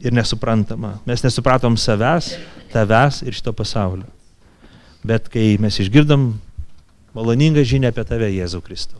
[0.00, 0.94] ir nesuprantama.
[1.06, 2.32] Mes nesupratom savęs,
[2.72, 4.08] tavęs ir šito pasaulio.
[5.04, 6.30] Bet kai mes išgirdom
[7.16, 8.98] maloningą žinią apie tave, Jėzau Kristų,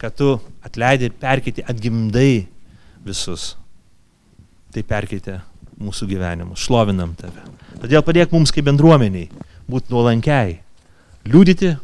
[0.00, 0.36] kad tu
[0.66, 2.46] atleidai ir perkėti atgimdai
[3.06, 3.54] visus,
[4.74, 5.40] tai perkeitė
[5.80, 7.44] mūsų gyvenimus, šlovinam tave.
[7.82, 9.28] Todėl padėk mums kaip bendruomeniai
[9.68, 10.60] būti nuolankiai,
[11.28, 11.74] liūdyti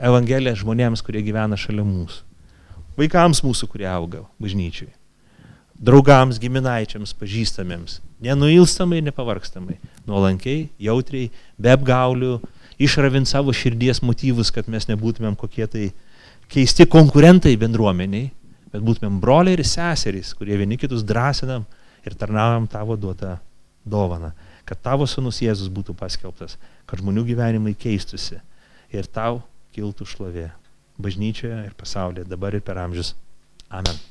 [0.00, 2.22] Evangeliją žmonėms, kurie gyvena šalia mūsų,
[2.96, 4.88] vaikams mūsų, kurie auga bažnyčiui,
[5.76, 9.76] draugams, giminaičiams, pažįstamiems, nenuilstamai ir nepavargstamai,
[10.08, 11.28] nuolankiai, jautriai,
[11.60, 12.38] be apgaulių,
[12.80, 15.90] išravint savo širdies motyvus, kad mes nebūtumėm kokie tai
[16.52, 18.30] keisti konkurentai bendruomeniai,
[18.72, 21.66] bet būtumėm broliai ir seserys, kurie vieni kitus drąsinam
[22.06, 23.36] ir tarnaujam tavo duotą
[23.84, 24.32] dovaną,
[24.68, 28.40] kad tavo sunus Jėzus būtų paskelbtas, kad žmonių gyvenimai keistusi
[28.92, 29.42] ir tau
[29.74, 30.50] kiltų šlovė
[31.00, 33.14] bažnyčioje ir pasaulyje dabar ir per amžius.
[33.70, 34.09] Amen.